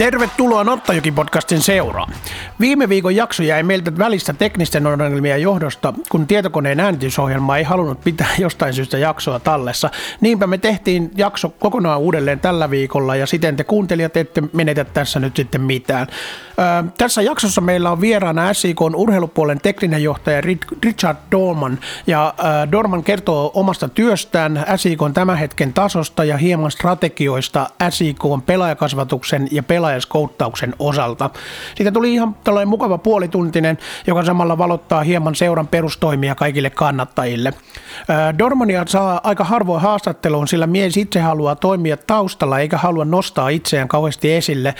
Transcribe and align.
Tervetuloa 0.00 0.64
Nottajoki-podcastin 0.64 1.60
seuraan. 1.60 2.12
Viime 2.60 2.88
viikon 2.88 3.16
jakso 3.16 3.42
jäi 3.42 3.62
meiltä 3.62 3.98
välistä 3.98 4.32
teknisten 4.32 4.86
ongelmien 4.86 5.42
johdosta, 5.42 5.94
kun 6.08 6.26
tietokoneen 6.26 6.80
äänitysohjelma 6.80 7.56
ei 7.56 7.64
halunnut 7.64 8.00
pitää 8.00 8.28
jostain 8.38 8.74
syystä 8.74 8.98
jaksoa 8.98 9.40
tallessa. 9.40 9.90
Niinpä 10.20 10.46
me 10.46 10.58
tehtiin 10.58 11.10
jakso 11.16 11.48
kokonaan 11.48 12.00
uudelleen 12.00 12.40
tällä 12.40 12.70
viikolla 12.70 13.16
ja 13.16 13.26
siten 13.26 13.56
te 13.56 13.64
kuuntelijat 13.64 14.16
ette 14.16 14.42
menetä 14.52 14.84
tässä 14.84 15.20
nyt 15.20 15.36
sitten 15.36 15.60
mitään. 15.60 16.06
Ö, 16.50 16.90
tässä 16.98 17.22
jaksossa 17.22 17.60
meillä 17.60 17.90
on 17.90 18.00
vieraana 18.00 18.54
SIK 18.54 18.80
urheilupuolen 18.80 19.60
tekninen 19.60 20.02
johtaja 20.02 20.40
Richard 20.84 21.18
Dorman 21.30 21.78
ja 22.06 22.34
ö, 22.38 22.72
Dorman 22.72 23.04
kertoo 23.04 23.50
omasta 23.54 23.88
työstään, 23.88 24.64
SIK 24.76 25.00
tämän 25.14 25.36
hetken 25.36 25.72
tasosta 25.72 26.24
ja 26.24 26.36
hieman 26.36 26.70
strategioista 26.70 27.70
SIK 27.90 28.24
pelaajakasvatuksen 28.46 29.48
ja 29.50 29.62
pelaajakasvatuksen 29.62 29.89
pelaajaskouttauksen 29.90 30.74
osalta. 30.78 31.30
Siitä 31.74 31.92
tuli 31.92 32.14
ihan 32.14 32.36
tällainen 32.44 32.68
mukava 32.68 32.98
puolituntinen, 32.98 33.78
joka 34.06 34.24
samalla 34.24 34.58
valottaa 34.58 35.02
hieman 35.02 35.34
seuran 35.34 35.66
perustoimia 35.66 36.34
kaikille 36.34 36.70
kannattajille. 36.70 37.54
Dormania 38.38 38.84
saa 38.86 39.20
aika 39.24 39.44
harvoin 39.44 39.82
haastatteluun, 39.82 40.48
sillä 40.48 40.66
mies 40.66 40.96
itse 40.96 41.20
haluaa 41.20 41.56
toimia 41.56 41.96
taustalla 41.96 42.58
eikä 42.58 42.78
halua 42.78 43.04
nostaa 43.04 43.48
itseään 43.48 43.88
kauheasti 43.88 44.32
esille. 44.32 44.74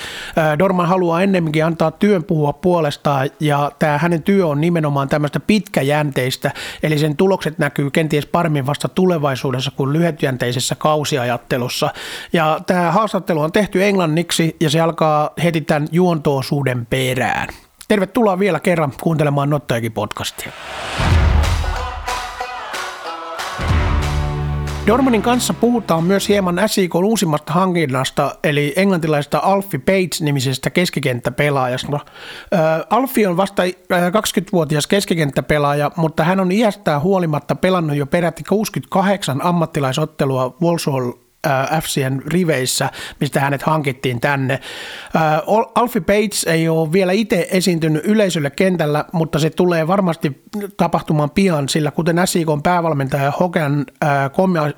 Dorman 0.59 0.89
haluaa 0.89 1.23
ennemminkin 1.23 1.65
antaa 1.65 1.91
työn 1.91 2.25
puhua 2.25 2.53
puolestaan 2.53 3.31
ja 3.41 3.71
tämä 3.79 3.99
hänen 3.99 4.23
työ 4.23 4.47
on 4.47 4.61
nimenomaan 4.61 5.09
tämmöistä 5.09 5.41
pitkäjänteistä, 5.41 6.51
eli 6.83 6.99
sen 6.99 7.17
tulokset 7.17 7.59
näkyy 7.59 7.91
kenties 7.91 8.27
paremmin 8.27 8.67
vasta 8.67 8.89
tulevaisuudessa 8.89 9.71
kuin 9.71 9.93
lyhytjänteisessä 9.93 10.75
kausiajattelussa. 10.75 11.91
Ja 12.33 12.61
tämä 12.67 12.91
haastattelu 12.91 13.41
on 13.41 13.53
tehty 13.53 13.85
englanniksi 13.85 14.57
ja 14.61 14.71
se 14.71 14.81
alkaa 14.81 15.00
heti 15.43 15.61
tämän 15.61 15.89
juontoosuuden 15.93 16.87
perään. 16.87 17.49
Tervetuloa 17.89 18.39
vielä 18.39 18.61
kerran 18.61 18.93
kuuntelemaan 19.03 19.51
Nottajakin 19.51 19.93
podcastia. 19.93 20.53
Dormanin 24.87 25.23
kanssa 25.23 25.55
puhutaan 25.55 26.05
myös 26.05 26.29
hieman 26.29 26.61
SIK 26.67 26.95
uusimmasta 26.95 27.53
hankinnasta, 27.53 28.35
eli 28.45 28.73
englantilaista 28.77 29.41
Alfie 29.43 29.81
Bates-nimisestä 29.81 30.71
keskikenttäpelaajasta. 30.71 32.01
Alfie 32.91 33.29
on 33.29 33.37
vasta 33.37 33.63
20-vuotias 33.63 34.87
keskikenttäpelaaja, 34.87 35.91
mutta 35.97 36.25
hän 36.25 36.41
on 36.41 36.53
iästään 36.53 37.03
huolimatta 37.03 37.55
pelannut 37.55 37.97
jo 37.97 38.07
peräti 38.07 38.43
68 38.49 39.43
ammattilaisottelua 39.43 40.57
Walsall 40.63 41.13
FCN 41.83 42.23
riveissä, 42.27 42.91
mistä 43.21 43.41
hänet 43.41 43.63
hankittiin 43.63 44.21
tänne. 44.21 44.61
Alfie 45.75 46.01
Bates 46.01 46.45
ei 46.45 46.69
ole 46.69 46.93
vielä 46.93 47.13
itse 47.13 47.49
esiintynyt 47.51 48.05
yleisölle 48.05 48.51
kentällä, 48.51 49.05
mutta 49.13 49.39
se 49.39 49.51
tulee 49.51 49.87
varmasti 49.87 50.43
tapahtumaan 50.77 51.31
pian, 51.31 51.69
sillä 51.69 51.91
kuten 51.91 52.21
SIK 52.25 52.49
päävalmentaja 52.63 53.33
Hogan 53.41 53.87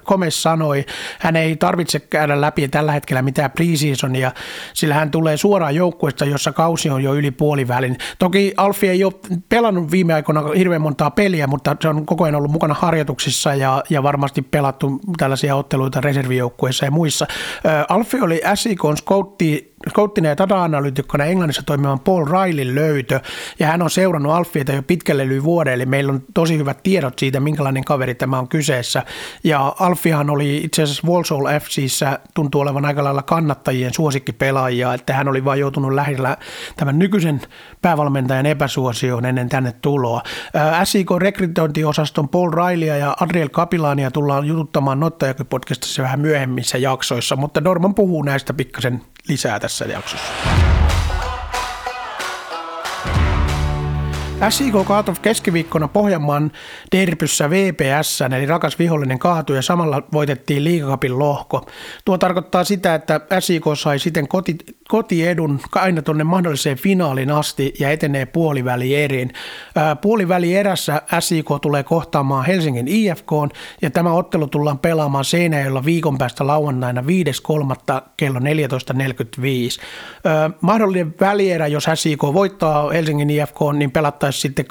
Komes 0.05 0.43
sanoi, 0.43 0.85
hän 1.19 1.37
ei 1.37 1.57
tarvitse 1.57 2.01
käydä 2.01 2.41
läpi 2.41 2.69
tällä 2.69 2.93
hetkellä 2.93 3.23
mitään 3.23 3.51
preseasonia, 3.51 4.33
sillä 4.75 4.95
hän 4.95 5.11
tulee 5.11 5.37
suoraan 5.37 5.75
joukkueesta, 5.75 6.25
jossa 6.25 6.53
kausi 6.53 6.91
on 6.91 7.03
jo 7.03 7.15
yli 7.15 7.31
puolivälin. 7.31 7.99
Toki 8.19 8.55
Alfie 8.57 8.91
ei 8.91 9.05
ole 9.05 9.13
pelannut 9.49 9.91
viime 9.91 10.15
aikoina 10.15 10.43
hirveän 10.57 10.83
montaa 10.83 11.11
peliä, 11.11 11.47
mutta 11.47 11.77
se 11.81 11.89
on 11.89 12.07
koko 12.07 12.25
ajan 12.25 12.35
ollut 12.35 12.53
mukana 12.53 12.75
harjoituksissa 12.75 13.55
ja, 13.55 13.83
ja 13.91 14.03
varmasti 14.03 14.43
pelattu 14.43 15.01
tällaisia 15.19 15.57
otteluita 15.57 16.01
reservijoukkueessa 16.01 16.52
joukkueissa 16.53 16.85
ja 16.85 16.91
muissa. 16.91 17.27
Alfi 17.89 18.21
oli 18.21 18.41
SIKn 18.55 18.97
scoutti, 18.97 19.73
scouttina 19.91 20.29
ja 20.29 20.37
data-analyytikkona 20.37 21.25
Englannissa 21.25 21.63
toimivan 21.67 22.01
Paul 22.01 22.25
Riley 22.25 22.75
löytö, 22.75 23.21
ja 23.59 23.67
hän 23.67 23.83
on 23.83 23.91
seurannut 23.91 24.33
Alfieta 24.33 24.73
jo 24.73 24.83
pitkälle 24.83 25.25
yli 25.25 25.43
vuoden, 25.43 25.73
eli 25.73 25.87
meillä 25.87 26.13
on 26.13 26.23
tosi 26.35 26.59
hyvät 26.59 26.83
tiedot 26.83 27.19
siitä, 27.19 27.41
minkälainen 27.41 27.85
kaveri 27.85 28.15
tämä 28.15 28.39
on 28.39 28.49
kyseessä. 28.49 29.03
Ja 29.45 29.75
Alfihan 29.81 30.31
oli 30.31 30.57
itse 30.57 30.83
asiassa 30.83 31.09
Walsall 31.09 31.47
FCissä, 31.61 32.19
tuntuu 32.35 32.61
olevan 32.61 32.85
aika 32.85 33.05
lailla 33.05 33.23
kannattajien 33.23 33.95
suosikkipelaajia, 33.95 34.95
että 34.95 35.15
hän 35.15 35.29
oli 35.29 35.45
vain 35.45 35.61
joutunut 35.61 35.93
lähellä 35.93 36.37
tämän 36.77 36.99
nykyisen 36.99 37.41
päävalmentajan 37.83 38.47
epäsuosioon 38.47 39.25
ennen 39.25 39.49
tänne 39.49 39.73
tuloa. 39.83 40.23
SIK 40.85 41.11
rekrytointiosaston 41.19 42.29
Paul 42.29 42.51
Riley 42.51 42.99
ja 42.99 43.17
Adriel 43.21 43.49
Kapilania 43.49 44.11
tullaan 44.11 44.47
jututtamaan 44.47 45.01
Nottajakin-podcastissa 45.01 46.03
vähän 46.03 46.21
myöhemmin 46.21 46.42
myöhemmissä 46.47 46.79
jaksoissa, 46.79 47.37
mutta 47.37 47.61
Norman 47.61 47.95
puhuu 47.95 48.23
näistä 48.23 48.55
pikkasen 48.55 49.03
lisää 49.29 49.61
tässä 49.61 49.85
jaksossa. 49.85 50.33
SIK 54.49 54.75
kaatoi 54.87 55.15
keskiviikkona 55.23 55.89
Pohjanmaan 55.89 56.53
derbyssä 56.93 57.51
VPS, 57.51 58.21
eli 58.37 58.47
rakas 58.47 58.79
vihollinen 58.79 59.19
kaatui 59.19 59.57
ja 59.57 59.63
samalla 59.63 60.03
voitettiin 60.13 60.65
liigakapin 60.65 61.19
lohko. 61.19 61.67
Tuo 62.05 62.19
tarkoittaa 62.19 62.65
sitä, 62.65 62.95
että 62.95 63.21
SIK 63.41 63.65
sai 63.75 63.99
siten 63.99 64.29
koti, 64.29 64.59
kotiedun 64.93 65.61
aina 65.75 66.03
tuonne 66.03 66.25
mahdolliseen 66.25 66.77
finaalin 66.77 67.31
asti 67.31 67.75
ja 67.81 67.91
etenee 67.91 68.27
puoliväli 68.27 68.95
erin. 68.95 69.33
Puoliväli 70.01 70.57
erässä 70.57 71.03
SIK 71.21 71.47
tulee 71.63 71.83
kohtaamaan 71.83 72.47
Helsingin 72.47 72.89
IFK 72.89 73.31
ja 73.83 73.91
tämä 73.91 74.13
ottelu 74.13 74.47
tullaan 74.47 74.79
pelaamaan 74.79 75.25
Seinäjoella 75.25 75.85
viikon 75.85 76.19
päästä 76.19 76.47
lauantaina 76.47 77.01
5.3. 77.01 77.07
kello 78.17 78.39
14.45. 78.39 78.45
Mahdollinen 80.61 81.15
välierä, 81.21 81.67
jos 81.67 81.87
SIK 81.95 82.23
voittaa 82.23 82.91
Helsingin 82.91 83.31
IFK, 83.31 83.59
niin 83.73 83.91
pelattaisiin 83.91 84.43
sitten 84.43 84.65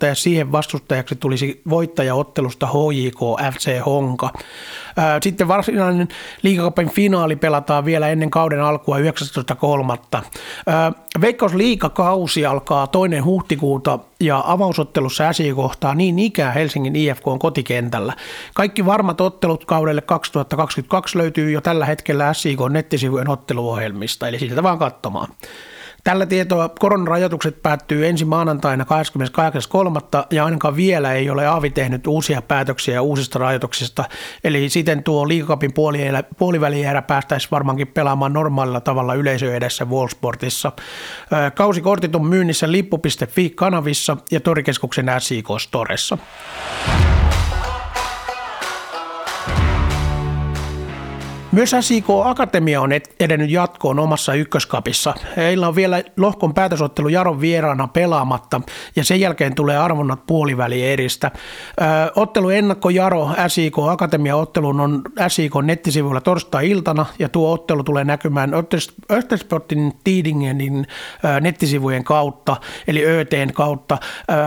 12.3. 0.00 0.06
ja 0.06 0.14
siihen 0.14 0.52
vastustajaksi 0.52 1.16
tulisi 1.16 1.62
voittajaottelusta 1.70 2.66
HJK 2.66 3.20
FC 3.54 3.84
Honka. 3.86 4.32
Sitten 5.22 5.48
varsinainen 5.48 6.08
liikakapin 6.42 6.90
finaali 6.90 7.36
pelataan 7.36 7.84
vielä 7.84 8.08
ennen 8.08 8.30
kauden 8.30 8.62
alkua 8.62 8.98
19.3. 8.98 9.02
Veikkaus 11.20 11.54
liikakausi 11.54 12.46
alkaa 12.46 12.86
toinen 12.86 13.24
huhtikuuta 13.24 13.98
ja 14.20 14.42
avausottelussa 14.46 15.32
SI 15.32 15.52
kohtaa 15.52 15.94
niin 15.94 16.18
ikään 16.18 16.54
Helsingin 16.54 16.96
IFK 16.96 17.28
on 17.28 17.38
kotikentällä. 17.38 18.12
Kaikki 18.54 18.86
varmat 18.86 19.20
ottelut 19.20 19.64
kaudelle 19.64 20.00
2022 20.00 21.18
löytyy 21.18 21.50
jo 21.50 21.60
tällä 21.60 21.86
hetkellä 21.86 22.34
SIK 22.34 22.58
nettisivujen 22.70 23.28
otteluohjelmista, 23.28 24.28
eli 24.28 24.38
siitä 24.38 24.62
vaan 24.62 24.78
katsomaan. 24.78 25.28
Tällä 26.04 26.26
tietoa 26.26 26.68
koronarajoitukset 26.78 27.62
päättyy 27.62 28.06
ensi 28.06 28.24
maanantaina 28.24 28.84
28.3. 28.84 30.26
ja 30.30 30.44
ainakaan 30.44 30.76
vielä 30.76 31.12
ei 31.12 31.30
ole 31.30 31.46
Aavi 31.46 31.70
tehnyt 31.70 32.06
uusia 32.06 32.42
päätöksiä 32.42 33.02
uusista 33.02 33.38
rajoituksista. 33.38 34.04
Eli 34.44 34.68
siten 34.68 35.02
tuo 35.02 35.28
liikakapin 35.28 35.72
puolivälierä 36.38 37.02
päästäisiin 37.02 37.50
varmaankin 37.50 37.88
pelaamaan 37.88 38.32
normaalilla 38.32 38.80
tavalla 38.80 39.14
yleisö 39.14 39.56
edessä 39.56 39.84
Wallsportissa. 39.84 40.72
Kausikortit 41.54 42.14
on 42.14 42.26
myynnissä 42.26 42.72
lippu.fi-kanavissa 42.72 44.16
ja 44.30 44.40
torikeskuksen 44.40 45.06
SIK 45.18 45.46
Storessa. 45.58 46.18
Myös 51.52 51.76
SIK 51.80 52.04
Akatemia 52.24 52.80
on 52.80 52.90
edennyt 53.20 53.50
jatkoon 53.50 53.98
omassa 53.98 54.34
ykköskapissa. 54.34 55.14
Heillä 55.36 55.68
on 55.68 55.74
vielä 55.74 56.02
lohkon 56.16 56.54
päätösottelu 56.54 57.08
Jaron 57.08 57.40
vieraana 57.40 57.88
pelaamatta 57.88 58.60
ja 58.96 59.04
sen 59.04 59.20
jälkeen 59.20 59.54
tulee 59.54 59.78
arvonnat 59.78 60.26
puoliväli 60.26 60.82
eristä. 60.82 61.30
ottelu 62.16 62.50
ennakko 62.50 62.90
Jaro 62.90 63.28
SIK 63.48 63.78
Akatemia 63.78 64.36
ottelun 64.36 64.80
on 64.80 65.02
SIK 65.28 65.52
nettisivuilla 65.62 66.20
torstai-iltana 66.20 67.06
ja 67.18 67.28
tuo 67.28 67.52
ottelu 67.52 67.84
tulee 67.84 68.04
näkymään 68.04 68.52
Östersportin 69.12 69.92
Tidingenin 70.04 70.86
nettisivujen 71.40 72.04
kautta 72.04 72.56
eli 72.86 73.04
ÖTn 73.04 73.52
kautta. 73.52 73.98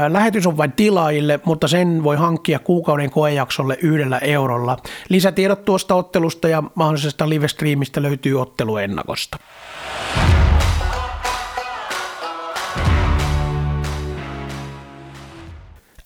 lähetys 0.08 0.48
on 0.48 0.58
vain 0.58 0.72
tilaajille, 0.72 1.40
mutta 1.46 1.68
sen 1.68 2.04
voi 2.04 2.16
hankkia 2.16 2.60
kuukauden 2.60 3.12
koejaksolle 3.12 3.78
yhdellä 3.82 4.18
eurolla. 4.18 4.78
Lisätiedot 5.10 5.66
tuosta 5.66 5.96
ottelusta 5.96 6.48
ja 6.48 6.64
mahdollisesta 6.94 7.30
live-striimistä 7.30 8.02
löytyy 8.02 8.42
otteluennakosta. 8.42 9.38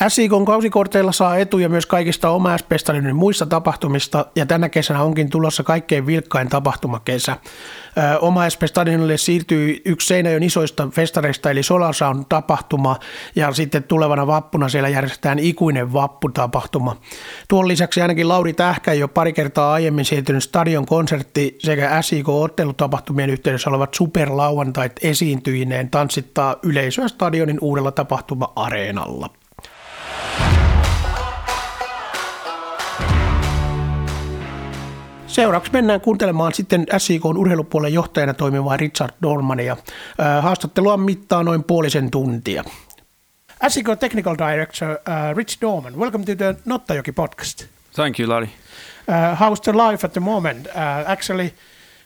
SIKon 0.08 0.46
kausikorteilla 0.46 1.12
saa 1.12 1.38
etuja 1.38 1.70
myös 1.70 1.86
kaikista 1.86 2.30
oma 2.30 2.58
S-pestarin 2.58 3.16
muissa 3.16 3.46
tapahtumista 3.46 4.26
ja 4.36 4.46
tänä 4.46 4.70
kesänä 4.70 5.02
onkin 5.02 5.30
tulossa 5.30 5.64
kaikkein 5.64 6.06
vilkkain 6.06 6.50
tapahtumakesä. 6.50 7.38
Oma 8.22 8.50
S-stadionille 8.50 9.18
siirtyy 9.18 9.82
yksi 9.86 10.08
Seinäjoen 10.08 10.44
isoista 10.44 10.88
festareista 10.92 11.52
eli 11.52 11.62
Sound 11.64 12.26
tapahtuma 12.30 13.00
ja 13.36 13.54
sitten 13.54 13.84
tulevana 13.84 14.28
vappuna 14.28 14.70
siellä 14.70 14.90
järjestetään 14.90 15.40
ikuinen 15.40 15.94
vapputapahtuma. 15.94 16.96
Tuon 17.48 17.68
lisäksi 17.68 18.02
ainakin 18.02 18.28
Lauri 18.28 18.54
Tähkä 18.54 18.94
jo 18.94 19.08
pari 19.08 19.34
kertaa 19.34 19.74
aiemmin 19.74 20.06
siirtynyt 20.06 20.44
stadion 20.44 20.86
konsertti 20.86 21.58
sekä 21.60 22.02
SIK-ottelutapahtumien 22.02 23.30
yhteydessä 23.30 23.70
olevat 23.70 23.94
superlauantait 23.94 25.00
esiintyjineen 25.04 25.90
tanssittaa 25.90 26.56
yleisöä 26.64 27.08
stadionin 27.08 27.58
uudella 27.62 27.92
tapahtuma-areenalla. 27.92 29.30
Seuraavaksi 35.28 35.72
mennään 35.72 36.02
kuuntelemaan 36.02 36.54
sitten 36.54 36.86
SIKn 36.98 37.38
urheilupuolen 37.38 37.94
johtajana 37.94 38.34
toimivaa 38.34 38.78
Richard 38.78 39.12
Dormania. 39.22 39.78
Haastattelua 40.42 40.98
mittaa 40.98 41.44
noin 41.44 41.64
puolisen 41.64 42.12
tuntia. 42.12 42.64
SIK 43.68 43.88
Technical 44.00 44.36
Director 44.38 44.90
uh, 44.90 45.36
Rich 45.36 45.62
Dorman, 45.62 46.00
welcome 46.00 46.26
to 46.26 46.36
the 46.36 46.56
Nottajoki 46.66 47.12
podcast. 47.12 47.66
Thank 47.96 48.20
you, 48.20 48.30
Larry. 48.30 48.48
Uh, 49.08 49.40
how's 49.40 49.62
the 49.62 49.74
life 49.74 50.06
at 50.06 50.14
the 50.14 50.20
moment? 50.20 50.68
Uh, 50.68 51.12
actually, 51.12 51.54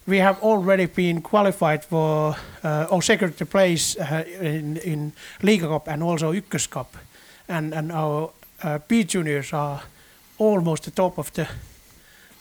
we 0.10 0.22
have 0.22 0.36
already 0.42 0.88
been 0.88 1.22
qualified 1.22 1.80
for 1.90 2.36
uh, 2.64 2.86
or 2.90 3.02
secured 3.02 3.34
the 3.34 3.46
place 3.46 3.98
uh, 4.00 4.24
in, 4.42 4.78
in 4.86 5.14
Liga 5.42 5.68
Cup 5.68 5.88
and 5.88 6.04
also 6.04 6.34
Ykkös 6.34 6.70
Cup. 6.70 6.88
And, 7.52 7.74
and 7.74 7.92
our 7.92 8.32
uh, 8.64 8.80
B 8.88 9.04
juniors 9.04 9.54
are 9.54 9.82
almost 10.38 10.84
the 10.84 10.92
top 10.92 11.18
of 11.18 11.32
the 11.34 11.48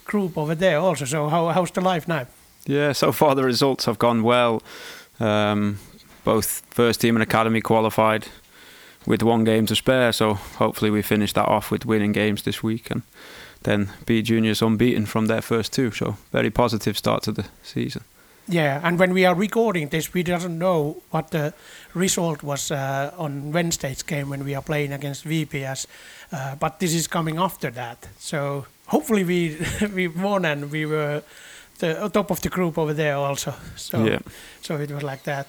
group 0.04 0.38
over 0.38 0.54
there 0.54 0.78
also. 0.78 1.04
So 1.04 1.28
how, 1.28 1.48
how's 1.48 1.70
the 1.70 1.80
life 1.80 2.08
now? 2.08 2.26
Yeah, 2.66 2.92
so 2.92 3.12
far 3.12 3.34
the 3.34 3.44
results 3.44 3.86
have 3.86 3.98
gone 3.98 4.22
well. 4.22 4.62
Um, 5.18 5.78
both 6.24 6.62
first 6.70 7.00
team 7.00 7.16
and 7.16 7.22
academy 7.22 7.60
qualified 7.60 8.28
with 9.06 9.22
one 9.22 9.44
game 9.44 9.66
to 9.66 9.74
spare. 9.74 10.12
So 10.12 10.34
hopefully 10.34 10.90
we 10.90 11.02
finish 11.02 11.32
that 11.32 11.48
off 11.48 11.70
with 11.70 11.86
winning 11.86 12.12
games 12.12 12.42
this 12.42 12.62
week 12.62 12.90
and 12.90 13.02
then 13.62 13.90
B 14.06 14.22
juniors 14.22 14.62
unbeaten 14.62 15.06
from 15.06 15.26
their 15.26 15.42
first 15.42 15.72
two. 15.72 15.90
So 15.90 16.16
very 16.32 16.50
positive 16.50 16.96
start 16.96 17.22
to 17.24 17.32
the 17.32 17.46
season. 17.62 18.02
Yeah, 18.50 18.80
and 18.82 18.98
when 18.98 19.12
we 19.14 19.24
are 19.26 19.34
recording 19.34 19.90
this, 19.90 20.12
we 20.12 20.22
doesn't 20.24 20.58
know 20.58 20.96
what 21.10 21.30
the 21.30 21.52
result 21.94 22.42
was 22.42 22.70
uh, 22.72 23.12
on 23.16 23.52
Wednesday's 23.52 24.02
game 24.02 24.28
when 24.28 24.44
we 24.44 24.56
are 24.56 24.62
playing 24.62 24.92
against 24.92 25.24
VPS, 25.24 25.86
uh, 26.32 26.56
but 26.56 26.80
this 26.80 26.92
is 26.92 27.06
coming 27.06 27.38
after 27.38 27.70
that. 27.70 28.08
So 28.18 28.66
hopefully 28.86 29.24
we 29.24 29.56
we 29.94 30.08
won 30.08 30.44
and 30.44 30.70
we 30.72 30.84
were 30.84 31.22
the 31.78 32.10
top 32.12 32.30
of 32.30 32.40
the 32.40 32.48
group 32.48 32.76
over 32.76 32.92
there 32.94 33.16
also. 33.16 33.54
So 33.76 34.04
Yeah. 34.04 34.18
so 34.62 34.76
it 34.76 34.90
was 34.90 35.02
like 35.02 35.22
that. 35.24 35.46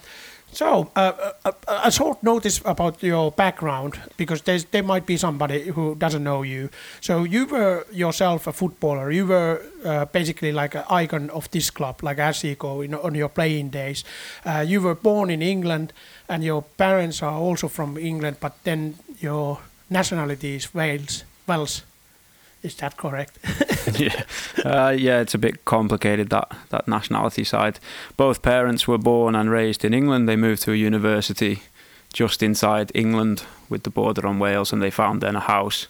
So 0.52 0.90
uh, 0.94 1.32
a, 1.46 1.54
a 1.84 1.90
short 1.90 2.22
notice 2.22 2.60
about 2.66 3.02
your 3.02 3.32
background 3.32 3.98
because 4.18 4.42
there's, 4.42 4.66
there 4.66 4.82
might 4.82 5.06
be 5.06 5.16
somebody 5.16 5.70
who 5.70 5.94
doesn't 5.94 6.22
know 6.22 6.42
you. 6.42 6.68
So 7.00 7.24
you 7.24 7.46
were 7.46 7.86
yourself 7.90 8.46
a 8.46 8.52
footballer. 8.52 9.10
You 9.10 9.26
were 9.26 9.62
uh, 9.82 10.04
basically 10.04 10.52
like 10.52 10.74
an 10.74 10.84
icon 10.90 11.30
of 11.30 11.50
this 11.52 11.70
club, 11.70 12.02
like 12.02 12.18
Asico 12.18 12.84
in, 12.84 12.94
on 12.94 13.14
your 13.14 13.30
playing 13.30 13.70
days. 13.70 14.04
Uh, 14.44 14.62
you 14.66 14.82
were 14.82 14.94
born 14.94 15.30
in 15.30 15.40
England, 15.40 15.94
and 16.28 16.44
your 16.44 16.62
parents 16.76 17.22
are 17.22 17.32
also 17.32 17.66
from 17.68 17.96
England, 17.96 18.36
but 18.38 18.52
then 18.64 18.96
your 19.20 19.58
nationality 19.88 20.56
is 20.56 20.74
Wales. 20.74 21.24
Is 22.62 22.76
that 22.76 22.96
correct? 22.96 23.38
yeah, 23.98 24.22
uh, 24.64 24.94
yeah, 24.96 25.20
it's 25.20 25.34
a 25.34 25.38
bit 25.38 25.64
complicated 25.64 26.28
that 26.28 26.48
that 26.68 26.86
nationality 26.86 27.44
side. 27.44 27.80
Both 28.16 28.42
parents 28.42 28.86
were 28.86 28.98
born 28.98 29.34
and 29.34 29.50
raised 29.50 29.84
in 29.84 29.94
England. 29.94 30.28
They 30.28 30.36
moved 30.36 30.62
to 30.62 30.72
a 30.72 30.76
university 30.76 31.62
just 32.12 32.42
inside 32.42 32.92
England 32.94 33.44
with 33.68 33.82
the 33.82 33.90
border 33.90 34.26
on 34.26 34.38
Wales, 34.38 34.72
and 34.72 34.80
they 34.82 34.90
found 34.90 35.20
then 35.20 35.36
a 35.36 35.40
house 35.40 35.88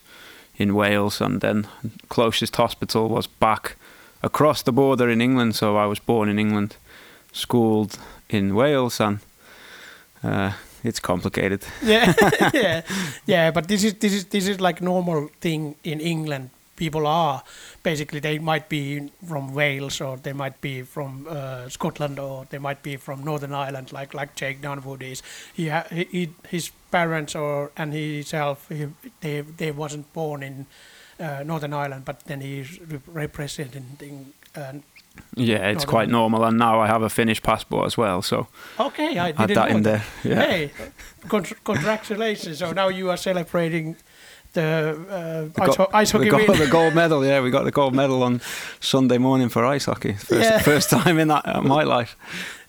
in 0.57 0.75
Wales. 0.75 1.21
And 1.21 1.41
then 1.41 1.67
closest 2.09 2.57
hospital 2.57 3.09
was 3.09 3.27
back 3.27 3.77
across 4.23 4.63
the 4.63 4.73
border 4.73 5.11
in 5.11 5.21
England. 5.21 5.55
So 5.55 5.77
I 5.77 5.87
was 5.87 6.01
born 6.01 6.29
in 6.29 6.39
England, 6.39 6.77
schooled 7.33 7.99
in 8.29 8.55
Wales, 8.55 9.01
and 9.01 9.19
uh, 10.25 10.53
it's 10.85 11.01
complicated. 11.01 11.67
yeah, 11.83 12.15
yeah, 12.55 12.83
yeah. 13.27 13.51
But 13.51 13.69
this 13.69 13.85
is 13.85 13.95
this 13.95 14.13
is 14.13 14.25
this 14.25 14.47
is 14.49 14.61
like 14.61 14.81
normal 14.81 15.29
thing 15.41 15.75
in 15.83 16.01
England. 16.01 16.51
People 16.83 17.07
are 17.07 17.43
basically 17.83 18.21
they 18.21 18.39
might 18.39 18.69
be 18.69 19.11
from 19.29 19.55
Wales 19.55 20.01
or 20.01 20.17
they 20.23 20.33
might 20.33 20.61
be 20.61 20.83
from 20.83 21.27
uh, 21.31 21.69
Scotland 21.69 22.19
or 22.19 22.45
they 22.51 22.59
might 22.59 22.83
be 22.83 22.97
from 22.99 23.23
Northern 23.25 23.53
Ireland, 23.55 23.93
like 23.93 24.15
like 24.21 24.31
Jake 24.41 24.61
Dunwood 24.63 25.03
is. 25.03 25.23
He, 25.57 25.69
ha- 25.69 25.87
he, 25.91 26.29
his 26.51 26.71
parents 26.91 27.35
or 27.37 27.71
and 27.77 27.93
he 27.95 28.15
himself 28.15 28.69
he, 28.69 28.87
they 29.21 29.43
they 29.57 29.71
wasn't 29.73 30.07
born 30.13 30.43
in 30.43 30.67
uh, 31.21 31.45
Northern 31.45 31.73
Ireland, 31.73 32.05
but 32.05 32.17
then 32.27 32.41
he's 32.41 32.81
re- 32.91 33.01
representing. 33.25 34.33
Uh, 34.57 34.73
Yeah, 35.37 35.71
it's 35.73 35.85
Not 35.85 35.91
quite 35.91 36.09
normal. 36.11 36.45
And 36.45 36.57
now 36.59 36.81
I 36.85 36.87
have 36.87 37.05
a 37.05 37.09
Finnish 37.09 37.41
passport 37.43 37.87
as 37.87 37.97
well. 37.99 38.23
So 38.23 38.47
okay, 38.79 39.19
I 39.19 39.29
Add 39.29 39.37
didn't 39.37 39.55
that 39.55 39.69
know 39.71 39.77
in 39.77 39.83
that. 39.83 40.03
there, 40.23 40.35
yeah. 40.37 40.47
Hey, 40.47 40.71
con- 41.29 41.57
congratulations! 41.65 42.59
So 42.59 42.73
now 42.73 42.89
you 42.91 43.11
are 43.11 43.19
celebrating 43.19 43.97
the, 44.53 44.97
uh, 45.11 45.53
The 45.55 45.63
ice, 45.63 45.77
go- 45.77 45.85
ho- 45.85 45.91
ice 46.03 46.11
hockey 46.13 46.25
the, 46.25 46.31
gold, 46.31 46.49
win. 46.49 46.59
the 46.59 46.67
gold 46.71 46.95
medal. 46.95 47.25
Yeah, 47.25 47.41
we 47.43 47.51
got 47.51 47.65
the 47.65 47.71
gold 47.71 47.95
medal 47.95 48.23
on 48.23 48.41
Sunday 48.81 49.19
morning 49.19 49.49
for 49.51 49.65
ice 49.65 49.85
hockey. 49.87 50.13
First, 50.15 50.43
Yeah. 50.51 50.59
first 50.73 50.91
time 50.91 51.19
in 51.19 51.29
that 51.29 51.43
uh, 51.47 51.61
my 51.63 51.83
life. 51.85 52.17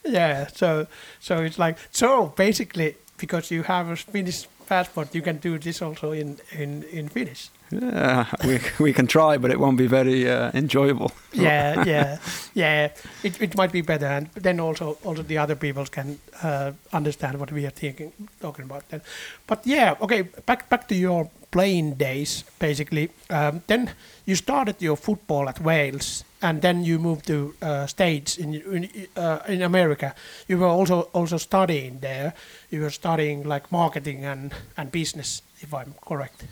Yeah, 0.06 0.48
so 0.56 0.88
so 1.20 1.44
it's 1.44 1.58
like 1.58 1.78
so 1.92 2.34
basically 2.38 2.96
because 3.18 3.52
you 3.56 3.64
have 3.64 3.90
a 3.92 3.96
Finnish 3.96 4.48
passport, 4.68 5.14
you 5.16 5.22
can 5.22 5.38
do 5.38 5.58
this 5.58 5.82
also 5.82 6.12
in 6.12 6.38
in 6.60 6.84
in 6.92 7.10
Finnish. 7.10 7.50
Yeah, 7.82 8.26
we 8.46 8.60
we 8.80 8.94
can 8.94 9.08
try, 9.08 9.38
but 9.38 9.52
it 9.52 9.60
won't 9.60 9.78
be 9.78 9.88
very 9.88 10.30
uh, 10.30 10.52
enjoyable. 10.54 11.12
Yeah, 11.36 11.84
yeah, 11.86 12.18
yeah. 12.54 12.90
It, 13.24 13.42
it 13.42 13.58
might 13.58 13.72
be 13.72 13.82
better, 13.82 14.06
and 14.06 14.30
then 14.44 14.60
also 14.60 14.98
also 15.04 15.24
the 15.24 15.40
other 15.40 15.56
people 15.56 15.86
can 15.86 16.20
uh, 16.44 16.72
understand 16.92 17.40
what 17.40 17.52
we 17.52 17.66
are 17.66 17.72
thinking 17.74 18.12
talking 18.40 18.66
about. 18.66 18.84
Then, 18.90 19.02
but 19.48 19.66
yeah, 19.66 19.96
okay. 20.00 20.24
Back 20.46 20.70
back 20.70 20.88
to 20.88 20.96
your 20.96 21.30
playing 21.52 21.98
days, 21.98 22.44
basically. 22.60 23.10
Um, 23.30 23.62
then 23.68 23.90
you 24.26 24.36
started 24.36 24.76
your 24.82 24.98
football 24.98 25.50
at 25.50 25.60
Wales, 25.60 26.24
and 26.42 26.62
then 26.62 26.84
you 26.84 27.00
moved 27.00 27.26
to 27.28 27.54
uh, 27.62 27.88
States 27.88 28.38
in 28.38 28.54
in, 28.54 28.90
uh, 29.16 29.40
in 29.48 29.62
America. 29.62 30.14
You 30.48 30.60
were 30.60 30.80
also 30.80 31.10
also 31.14 31.38
studying 31.38 32.00
there. 32.02 32.34
You 32.70 32.82
were 32.82 32.92
studying 32.92 33.50
like 33.50 33.72
marketing 33.72 34.26
and 34.26 34.54
and 34.78 34.92
business, 34.92 35.42
if 35.62 35.74
I'm 35.74 35.94
correct. 36.08 36.46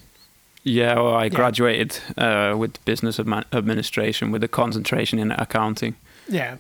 Yeah, 0.64 0.96
well, 0.96 1.16
I 1.16 1.26
Yeah. 1.26 1.36
graduated 1.36 2.00
uh, 2.18 2.56
with 2.58 2.84
business 2.86 3.20
administration 3.20 4.32
with 4.32 4.44
a 4.44 4.48
concentration 4.48 5.20
in 5.20 5.32
accounting. 5.32 5.96
Yeah. 6.28 6.58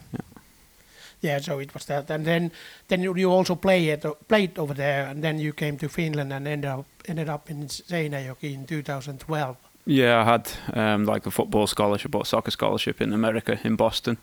Yeah, 1.24 1.39
so 1.41 1.60
it 1.60 1.74
was 1.74 1.86
that, 1.86 2.10
and 2.10 2.25
then 2.25 2.51
then 2.88 3.03
you 3.03 3.15
you 3.17 3.31
also 3.38 3.55
played 3.55 4.01
played 4.27 4.58
over 4.58 4.74
there, 4.75 5.05
and 5.12 5.22
then 5.22 5.39
you 5.39 5.53
came 5.53 5.77
to 5.77 5.88
Finland 5.88 6.34
and 6.34 6.48
ended 6.48 6.72
up 6.79 6.86
ended 7.08 7.29
up 7.29 7.50
in 7.50 7.67
Seinäjoki 7.67 8.53
in 8.53 8.65
2012. 8.65 9.55
Yeah, 9.86 10.22
I 10.22 10.24
had 10.24 10.50
um, 10.74 11.05
like 11.13 11.27
a 11.27 11.31
football 11.31 11.67
scholarship 11.67 12.15
or 12.15 12.25
soccer 12.25 12.51
scholarship 12.51 13.01
in 13.01 13.13
America 13.13 13.58
in 13.63 13.75
Boston, 13.75 14.17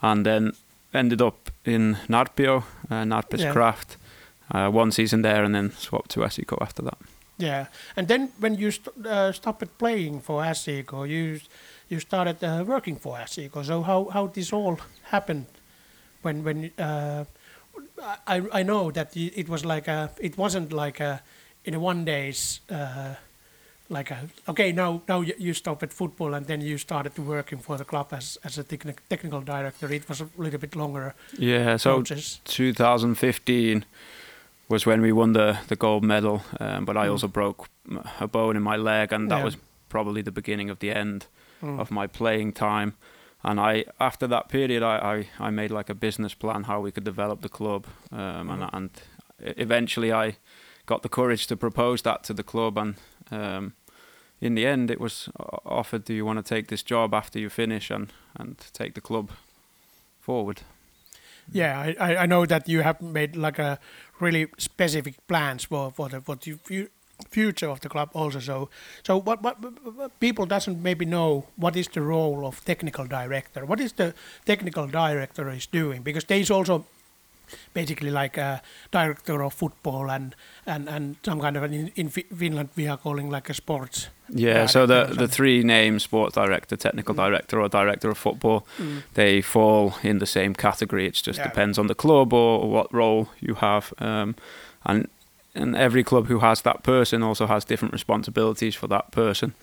and 0.00 0.24
then 0.24 0.52
ended 0.94 1.20
up 1.20 1.50
in 1.64 1.96
Narpio, 2.08 2.62
uh, 2.90 3.04
Närpes 3.04 3.40
Yeah. 3.40 3.52
Kraft. 3.52 3.96
Uh, 4.54 4.70
one 4.74 4.90
season 4.92 5.22
there, 5.22 5.44
and 5.44 5.54
then 5.54 5.72
swapped 5.76 6.10
to 6.10 6.20
Esico 6.20 6.56
after 6.62 6.82
that. 6.82 6.96
Yeah, 7.38 7.66
and 7.96 8.08
then 8.08 8.28
when 8.40 8.54
you 8.54 8.70
st- 8.70 9.06
uh, 9.06 9.32
stopped 9.32 9.78
playing 9.78 10.20
for 10.22 10.42
Asico, 10.42 11.08
you 11.08 11.40
you 11.88 12.00
started 12.00 12.42
uh, 12.42 12.64
working 12.66 12.96
for 12.96 13.16
Asico. 13.16 13.64
So 13.64 13.82
how 13.82 14.08
how 14.12 14.26
this 14.26 14.52
all 14.52 14.78
happened? 15.02 15.46
When 16.22 16.44
when 16.44 16.70
uh, 16.78 17.24
I 18.26 18.42
I 18.60 18.62
know 18.62 18.90
that 18.90 19.16
it 19.16 19.48
was 19.48 19.64
like 19.64 19.88
a 19.90 20.10
it 20.20 20.36
wasn't 20.36 20.72
like 20.72 21.00
a 21.04 21.20
in 21.64 21.74
a 21.74 21.78
one 21.80 22.04
days 22.04 22.60
uh, 22.70 23.14
like 23.88 24.10
a 24.10 24.28
okay 24.48 24.72
now 24.72 25.02
now 25.08 25.20
you, 25.20 25.54
stop 25.54 25.82
at 25.82 25.92
football 25.92 26.34
and 26.34 26.46
then 26.46 26.60
you 26.60 26.78
started 26.78 27.14
to 27.14 27.22
working 27.22 27.58
for 27.62 27.76
the 27.78 27.84
club 27.84 28.06
as 28.12 28.38
as 28.44 28.58
a 28.58 28.64
technic- 28.64 29.08
technical 29.08 29.40
director. 29.40 29.92
It 29.92 30.08
was 30.08 30.20
a 30.20 30.28
little 30.36 30.58
bit 30.60 30.74
longer 30.76 31.14
Yeah, 31.38 31.78
so 31.78 31.96
process. 31.96 32.40
2015 32.44 33.84
was 34.68 34.86
when 34.86 35.00
we 35.00 35.12
won 35.12 35.32
the, 35.32 35.58
the 35.68 35.76
gold 35.76 36.04
medal, 36.04 36.42
um, 36.60 36.84
but 36.84 36.96
I 36.96 37.06
Mm. 37.06 37.10
also 37.12 37.28
broke 37.28 37.68
a 38.20 38.26
bone 38.28 38.56
in 38.56 38.62
my 38.62 38.76
leg, 38.76 39.12
and 39.12 39.30
that 39.30 39.38
Yeah. 39.38 39.44
was 39.44 39.56
probably 39.88 40.22
the 40.22 40.30
beginning 40.32 40.70
of 40.70 40.78
the 40.78 40.90
end 40.90 41.26
Mm. 41.62 41.80
of 41.80 41.90
my 41.90 42.06
playing 42.06 42.52
time. 42.52 42.92
And 43.42 43.58
I, 43.60 43.84
after 43.98 44.26
that 44.28 44.48
period, 44.48 44.82
I, 44.82 45.26
I, 45.40 45.46
I 45.48 45.50
made 45.50 45.70
like 45.70 45.88
a 45.92 45.94
business 45.94 46.34
plan 46.34 46.64
how 46.64 46.80
we 46.80 46.90
could 46.92 47.04
develop 47.04 47.40
the 47.40 47.48
club, 47.48 47.86
um, 48.12 48.50
and, 48.50 48.62
Mhm. 48.62 48.70
and 48.72 48.90
eventually 49.40 50.12
I 50.12 50.36
got 50.86 51.02
the 51.02 51.08
courage 51.08 51.46
to 51.46 51.56
propose 51.56 52.02
that 52.02 52.22
to 52.24 52.34
the 52.34 52.42
club, 52.44 52.78
and 52.78 52.94
Um, 53.30 53.72
in 54.40 54.54
the 54.54 54.66
end, 54.66 54.90
it 54.90 54.98
was 55.00 55.28
offered, 55.64 56.04
"Do 56.04 56.14
you 56.14 56.24
want 56.24 56.38
to 56.46 56.54
take 56.54 56.66
this 56.68 56.82
job 56.82 57.12
after 57.12 57.38
you 57.40 57.50
finish 57.50 57.90
and 57.90 58.10
and 58.40 58.56
take 58.72 58.92
the 58.94 59.00
club 59.02 59.30
forward?" 60.20 60.62
Yeah, 61.50 61.94
I, 61.98 62.16
I 62.16 62.26
know 62.26 62.44
that 62.46 62.68
you 62.68 62.82
have 62.82 63.00
made 63.00 63.34
like 63.36 63.58
a 63.58 63.78
really 64.20 64.48
specific 64.58 65.26
plans 65.26 65.64
for 65.64 65.90
for 65.90 66.08
the 66.08 66.20
for 66.20 66.36
the 66.36 66.88
future 67.30 67.68
of 67.70 67.80
the 67.80 67.88
club 67.88 68.10
also. 68.12 68.38
So 68.40 68.68
so 69.02 69.16
what 69.20 69.42
what 69.42 69.56
people 70.20 70.44
doesn't 70.46 70.82
maybe 70.82 71.04
know 71.06 71.46
what 71.56 71.76
is 71.76 71.88
the 71.88 72.02
role 72.02 72.46
of 72.46 72.62
technical 72.64 73.06
director? 73.06 73.64
What 73.64 73.80
is 73.80 73.92
the 73.94 74.14
technical 74.44 74.86
director 74.86 75.48
is 75.50 75.66
doing? 75.66 76.02
Because 76.02 76.24
there 76.24 76.38
is 76.40 76.50
also 76.50 76.84
basically 77.74 78.10
like 78.10 78.36
a 78.36 78.62
director 78.90 79.42
of 79.42 79.54
football 79.54 80.10
and 80.10 80.34
and 80.66 80.88
and 80.88 81.16
some 81.22 81.40
kind 81.40 81.56
of 81.56 81.62
an 81.62 81.72
in, 81.72 81.92
in 81.94 82.08
Finland 82.10 82.68
we 82.76 82.88
are 82.88 82.96
calling 82.96 83.30
like 83.30 83.50
a 83.50 83.54
sports. 83.54 84.08
Yeah, 84.28 84.66
so 84.66 84.86
the 84.86 85.06
the 85.06 85.28
three 85.28 85.62
names 85.62 86.02
sports 86.02 86.34
director, 86.34 86.76
technical 86.76 87.14
mm. 87.14 87.18
director, 87.18 87.60
or 87.60 87.68
director 87.68 88.10
of 88.10 88.18
football, 88.18 88.66
mm. 88.78 89.02
they 89.14 89.42
fall 89.42 89.94
in 90.02 90.18
the 90.18 90.26
same 90.26 90.54
category. 90.54 91.06
It 91.06 91.14
just 91.14 91.38
yeah. 91.38 91.48
depends 91.48 91.78
on 91.78 91.86
the 91.86 91.94
club 91.94 92.32
or, 92.32 92.68
what 92.68 92.92
role 92.92 93.28
you 93.40 93.54
have, 93.54 93.94
um, 93.98 94.34
and 94.84 95.08
and 95.54 95.76
every 95.76 96.04
club 96.04 96.26
who 96.26 96.40
has 96.40 96.62
that 96.62 96.82
person 96.82 97.22
also 97.22 97.46
has 97.46 97.64
different 97.64 97.92
responsibilities 97.92 98.74
for 98.74 98.88
that 98.88 99.10
person. 99.10 99.54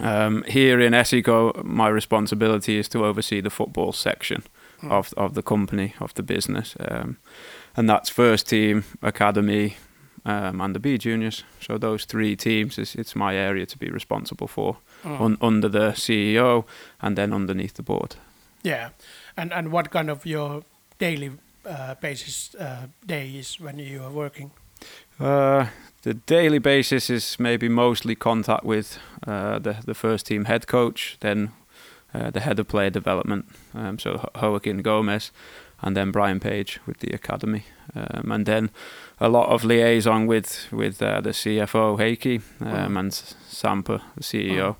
Um, 0.00 0.44
here 0.48 0.80
in 0.80 0.94
Esiko, 0.94 1.62
my 1.62 1.88
responsibility 1.88 2.78
is 2.78 2.88
to 2.88 3.04
oversee 3.04 3.42
the 3.42 3.50
football 3.50 3.92
section 3.92 4.42
mm. 4.82 4.90
of 4.90 5.12
of 5.16 5.34
the 5.34 5.42
company 5.42 5.94
of 6.00 6.12
the 6.14 6.22
business, 6.22 6.76
um, 6.90 7.16
and 7.76 7.88
that's 7.88 8.10
first 8.10 8.48
team, 8.48 8.84
academy, 9.02 9.76
um, 10.24 10.60
and 10.60 10.74
the 10.74 10.80
B 10.80 10.98
juniors. 10.98 11.44
So 11.60 11.78
those 11.78 12.04
three 12.04 12.36
teams 12.36 12.78
is 12.78 12.94
it's 12.94 13.14
my 13.14 13.36
area 13.36 13.66
to 13.66 13.78
be 13.78 13.90
responsible 13.90 14.48
for 14.48 14.76
mm. 15.04 15.20
un, 15.20 15.36
under 15.40 15.68
the 15.68 15.92
CEO 15.92 16.64
and 17.00 17.16
then 17.16 17.32
underneath 17.32 17.74
the 17.74 17.82
board. 17.82 18.16
Yeah, 18.62 18.90
and 19.36 19.52
and 19.52 19.72
what 19.72 19.90
kind 19.90 20.10
of 20.10 20.26
your 20.26 20.62
daily 20.98 21.30
uh, 21.64 21.94
basis 22.00 22.54
uh, 22.54 22.86
day 23.06 23.38
is 23.38 23.60
when 23.60 23.78
you 23.78 24.02
are 24.02 24.12
working? 24.12 24.50
Uh, 25.18 25.66
the 26.02 26.14
daily 26.14 26.58
basis 26.58 27.10
is 27.10 27.38
maybe 27.38 27.68
mostly 27.68 28.14
contact 28.14 28.64
with 28.64 28.98
uh, 29.26 29.58
the 29.58 29.76
the 29.84 29.94
first 29.94 30.26
team 30.26 30.44
head 30.44 30.66
coach, 30.66 31.16
then 31.20 31.50
uh, 32.14 32.30
the 32.30 32.40
head 32.40 32.58
of 32.58 32.68
player 32.68 32.90
development, 32.90 33.46
um, 33.74 33.98
so 33.98 34.30
Joaquin 34.40 34.82
Gomez, 34.82 35.30
and 35.82 35.96
then 35.96 36.10
Brian 36.10 36.40
Page 36.40 36.80
with 36.86 36.98
the 36.98 37.14
academy, 37.14 37.64
um, 37.94 38.32
and 38.32 38.46
then 38.46 38.70
a 39.18 39.28
lot 39.28 39.48
of 39.48 39.64
liaison 39.64 40.26
with 40.26 40.66
with 40.72 41.02
uh, 41.02 41.20
the 41.20 41.30
CFO 41.30 41.98
Heikki 41.98 42.42
um, 42.60 42.96
and 42.96 43.12
Sampa, 43.12 44.02
the 44.16 44.22
CEO, 44.22 44.76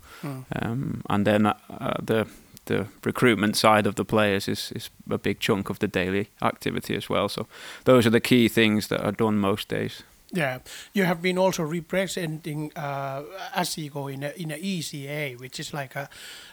um, 0.63 1.03
and 1.09 1.27
then 1.27 1.47
uh, 1.47 1.55
the 2.03 2.27
the 2.67 2.87
recruitment 3.05 3.57
side 3.57 3.87
of 3.87 3.95
the 3.95 4.05
players 4.05 4.49
is, 4.49 4.73
is 4.77 4.91
a 5.11 5.19
big 5.19 5.41
chunk 5.41 5.71
of 5.71 5.79
the 5.79 5.89
daily 5.89 6.29
activity 6.41 6.97
as 6.97 7.09
well. 7.09 7.29
So 7.29 7.47
those 7.85 8.07
are 8.07 8.11
the 8.11 8.21
key 8.21 8.49
things 8.49 8.89
that 8.89 9.05
are 9.05 9.13
done 9.13 9.39
most 9.39 9.69
days. 9.69 10.05
Yeah, 10.33 10.59
you 10.93 11.05
have 11.05 11.21
been 11.21 11.39
also 11.39 11.65
representing 11.65 12.73
uh, 12.77 13.23
ASICO 13.57 14.13
in 14.13 14.23
a, 14.23 14.33
in 14.37 14.51
a 14.53 14.57
ECA, 14.57 15.39
which 15.41 15.59
is 15.59 15.75
like 15.75 15.97
a, 15.97 16.09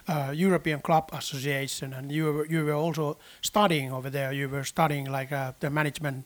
a, 0.08 0.34
European 0.34 0.80
Club 0.80 1.10
Association, 1.14 1.94
and 1.94 2.12
you 2.12 2.34
were 2.34 2.46
you 2.48 2.66
were 2.66 2.74
also 2.74 3.18
studying 3.42 3.92
over 3.92 4.10
there. 4.10 4.34
You 4.34 4.50
were 4.50 4.64
studying 4.64 5.12
like 5.12 5.32
uh, 5.32 5.52
the 5.60 5.70
management 5.70 6.26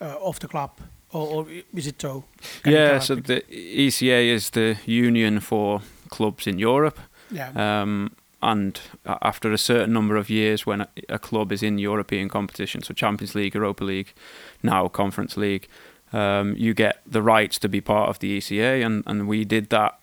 uh, 0.00 0.16
of 0.20 0.38
the 0.38 0.48
club, 0.48 0.70
or, 1.12 1.26
or 1.26 1.46
is 1.74 1.86
it 1.86 2.00
so? 2.00 2.24
Can 2.62 2.72
yeah, 2.72 2.98
so 3.00 3.16
the 3.16 3.42
ECA 3.50 4.34
is 4.34 4.50
the 4.50 4.76
union 4.86 5.40
for 5.40 5.82
clubs 6.08 6.46
in 6.46 6.58
Europe. 6.58 7.00
Yeah. 7.32 7.50
Um, 7.82 8.12
and 8.42 8.80
after 9.04 9.52
a 9.52 9.58
certain 9.58 9.92
number 9.92 10.16
of 10.16 10.28
years, 10.28 10.66
when 10.66 10.80
a, 10.80 10.88
a 11.08 11.18
club 11.18 11.52
is 11.52 11.62
in 11.62 11.78
European 11.78 12.28
competition, 12.28 12.82
so 12.82 12.92
Champions 12.92 13.34
League, 13.34 13.54
Europa 13.54 13.84
League, 13.84 14.12
now 14.62 14.88
Conference 14.88 15.36
League 15.36 15.68
um, 16.12 16.54
you 16.56 16.74
get 16.74 17.00
the 17.06 17.22
rights 17.22 17.58
to 17.60 17.68
be 17.68 17.80
part 17.80 18.08
of 18.08 18.18
the 18.18 18.38
ECA, 18.38 18.84
and, 18.84 19.02
and 19.06 19.26
we 19.26 19.44
did 19.44 19.70
that 19.70 19.98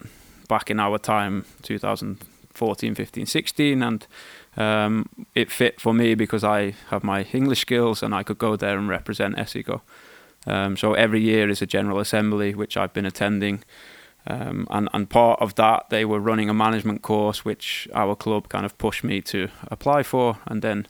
back 0.48 0.70
in 0.70 0.80
our 0.80 0.98
time, 0.98 1.44
2014, 1.62 2.94
15, 2.94 3.26
16, 3.26 3.82
and 3.82 4.06
um, 4.56 5.08
it 5.34 5.50
fit 5.50 5.80
for 5.80 5.94
me 5.94 6.14
because 6.14 6.42
I 6.42 6.74
have 6.88 7.04
my 7.04 7.22
English 7.32 7.60
skills 7.60 8.02
and 8.02 8.14
I 8.14 8.24
could 8.24 8.38
go 8.38 8.56
there 8.56 8.76
and 8.76 8.88
represent 8.88 9.36
Esiko. 9.36 9.80
Um, 10.46 10.76
so 10.76 10.94
every 10.94 11.20
year 11.20 11.48
is 11.48 11.62
a 11.62 11.66
general 11.66 12.00
assembly 12.00 12.54
which 12.54 12.76
I've 12.76 12.92
been 12.92 13.06
attending, 13.06 13.62
um, 14.26 14.66
and 14.70 14.88
and 14.92 15.08
part 15.08 15.40
of 15.40 15.54
that 15.56 15.90
they 15.90 16.04
were 16.04 16.18
running 16.18 16.48
a 16.48 16.54
management 16.54 17.02
course 17.02 17.44
which 17.44 17.86
our 17.94 18.16
club 18.16 18.48
kind 18.48 18.64
of 18.64 18.76
pushed 18.78 19.04
me 19.04 19.20
to 19.22 19.48
apply 19.68 20.02
for, 20.02 20.38
and 20.46 20.62
then 20.62 20.86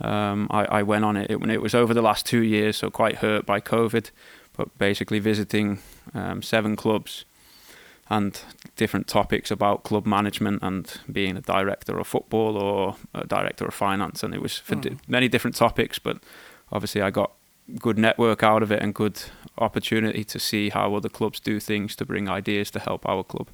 um, 0.00 0.48
I, 0.50 0.64
I 0.64 0.82
went 0.82 1.04
on 1.04 1.16
it. 1.16 1.30
it. 1.30 1.50
It 1.50 1.62
was 1.62 1.74
over 1.74 1.94
the 1.94 2.02
last 2.02 2.26
two 2.26 2.42
years, 2.42 2.78
so 2.78 2.90
quite 2.90 3.16
hurt 3.16 3.46
by 3.46 3.60
COVID 3.60 4.10
but 4.56 4.76
basically 4.78 5.18
visiting 5.18 5.78
um, 6.14 6.42
seven 6.42 6.76
clubs 6.76 7.24
and 8.08 8.42
different 8.74 9.06
topics 9.06 9.50
about 9.50 9.84
club 9.84 10.04
management 10.04 10.62
and 10.62 11.00
being 11.10 11.36
a 11.36 11.40
director 11.40 11.98
of 11.98 12.06
football 12.06 12.56
or 12.56 12.96
a 13.14 13.26
director 13.26 13.64
of 13.64 13.72
finance. 13.72 14.24
And 14.24 14.34
it 14.34 14.42
was 14.42 14.58
for 14.58 14.74
mm. 14.74 14.80
di- 14.82 14.96
many 15.06 15.28
different 15.28 15.56
topics, 15.56 15.98
but 16.00 16.18
obviously 16.72 17.00
I 17.00 17.10
got 17.10 17.32
good 17.78 17.98
network 17.98 18.42
out 18.42 18.62
of 18.62 18.72
it 18.72 18.82
and 18.82 18.92
good 18.92 19.22
opportunity 19.58 20.24
to 20.24 20.38
see 20.40 20.70
how 20.70 20.94
other 20.94 21.08
clubs 21.08 21.38
do 21.38 21.60
things 21.60 21.94
to 21.96 22.04
bring 22.04 22.28
ideas 22.28 22.70
to 22.72 22.80
help 22.80 23.08
our 23.08 23.22
club. 23.22 23.48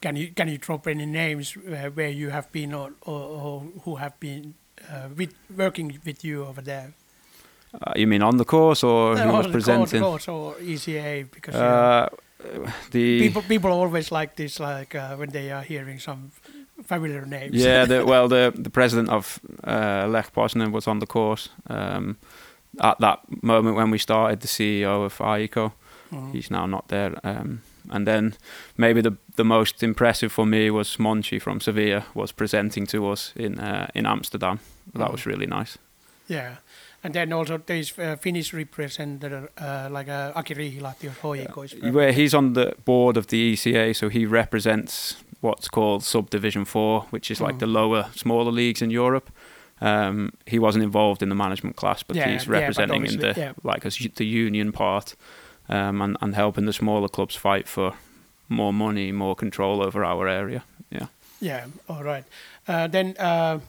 Can 0.00 0.16
you 0.16 0.28
can 0.28 0.48
you 0.48 0.58
drop 0.58 0.86
any 0.86 1.06
names 1.06 1.56
uh, 1.56 1.90
where 1.90 2.08
you 2.08 2.30
have 2.30 2.50
been 2.52 2.72
or, 2.72 2.92
or, 3.02 3.20
or 3.20 3.60
who 3.82 3.96
have 3.96 4.18
been 4.20 4.54
uh, 4.88 5.08
with, 5.16 5.34
working 5.56 6.00
with 6.04 6.24
you 6.24 6.44
over 6.44 6.60
there? 6.60 6.92
Uh, 7.74 7.92
you 7.96 8.06
mean 8.06 8.22
on 8.22 8.36
the 8.38 8.44
course 8.44 8.82
or 8.82 9.14
no, 9.14 9.22
who 9.22 9.32
was 9.32 9.46
presenting? 9.46 10.02
On 10.02 10.02
the 10.02 10.10
course 10.10 10.28
or 10.28 10.54
ECA 10.54 11.30
because 11.30 11.54
uh, 11.54 12.08
the 12.90 13.20
people 13.20 13.42
people 13.42 13.70
always 13.70 14.10
like 14.10 14.36
this 14.36 14.58
like 14.58 14.94
uh, 14.94 15.16
when 15.16 15.30
they 15.30 15.50
are 15.50 15.62
hearing 15.62 15.98
some 15.98 16.30
familiar 16.84 17.26
names. 17.26 17.54
Yeah, 17.54 17.84
the, 17.84 18.04
well 18.12 18.28
the 18.28 18.52
the 18.54 18.70
president 18.70 19.10
of 19.10 19.40
uh, 19.64 20.06
Lech 20.08 20.32
Poznan 20.32 20.72
was 20.72 20.86
on 20.86 20.98
the 21.00 21.06
course 21.06 21.50
um, 21.68 22.16
at 22.80 22.98
that 23.00 23.20
moment 23.42 23.76
when 23.76 23.90
we 23.90 23.98
started. 23.98 24.40
The 24.40 24.48
CEO 24.48 25.04
of 25.04 25.18
AICO, 25.18 25.72
mm-hmm. 26.10 26.32
he's 26.32 26.50
now 26.50 26.66
not 26.66 26.88
there. 26.88 27.18
Um, 27.22 27.60
and 27.90 28.06
then 28.06 28.34
maybe 28.76 29.02
the 29.02 29.16
the 29.36 29.44
most 29.44 29.82
impressive 29.82 30.32
for 30.32 30.46
me 30.46 30.70
was 30.70 30.96
Monchi 30.98 31.40
from 31.40 31.60
Sevilla 31.60 32.04
was 32.14 32.32
presenting 32.32 32.86
to 32.86 33.12
us 33.12 33.32
in 33.36 33.58
uh, 33.58 33.86
in 33.94 34.06
Amsterdam. 34.06 34.58
That 34.92 35.02
mm-hmm. 35.02 35.12
was 35.12 35.26
really 35.26 35.46
nice. 35.46 35.78
Yeah. 36.28 36.56
And 37.04 37.14
then 37.14 37.32
also 37.32 37.58
there 37.58 37.76
is 37.76 37.96
uh, 37.98 38.16
Finnish 38.16 38.52
representative 38.52 39.48
uh, 39.58 39.88
like 39.90 40.08
uh, 40.08 40.32
Aki 40.34 40.54
Riihilahti 40.54 41.10
HJK. 41.10 41.92
Where 41.92 42.12
he's 42.12 42.34
on 42.34 42.54
the 42.54 42.74
board 42.84 43.16
of 43.16 43.26
the 43.28 43.54
ECA, 43.54 43.94
so 43.94 44.08
he 44.08 44.26
represents 44.26 45.16
what's 45.40 45.68
called 45.68 46.02
Subdivision 46.02 46.64
4, 46.64 47.06
which 47.10 47.30
is 47.30 47.40
like 47.40 47.56
mm. 47.56 47.60
the 47.60 47.66
lower, 47.66 48.06
smaller 48.14 48.50
leagues 48.50 48.82
in 48.82 48.90
Europe. 48.90 49.30
Um, 49.80 50.32
he 50.46 50.58
wasn't 50.58 50.82
involved 50.82 51.22
in 51.22 51.28
the 51.28 51.36
management 51.36 51.76
class, 51.76 52.02
but 52.02 52.16
yeah, 52.16 52.28
he's 52.30 52.48
representing 52.48 53.04
yeah, 53.04 53.06
but 53.06 53.14
in 53.14 53.20
the 53.20 53.40
yeah. 53.40 53.52
like 53.62 53.86
as 53.86 53.96
the 53.96 54.26
union 54.26 54.72
part 54.72 55.14
um, 55.68 56.02
and, 56.02 56.16
and 56.20 56.34
helping 56.34 56.66
the 56.66 56.72
smaller 56.72 57.08
clubs 57.08 57.36
fight 57.36 57.68
for 57.68 57.94
more 58.48 58.72
money, 58.72 59.12
more 59.12 59.36
control 59.36 59.82
over 59.82 60.04
our 60.04 60.26
area. 60.26 60.64
Yeah. 60.90 61.06
Yeah. 61.40 61.66
All 61.88 62.02
right. 62.02 62.24
Uh, 62.66 62.88
then 62.88 63.14
uh, 63.18 63.60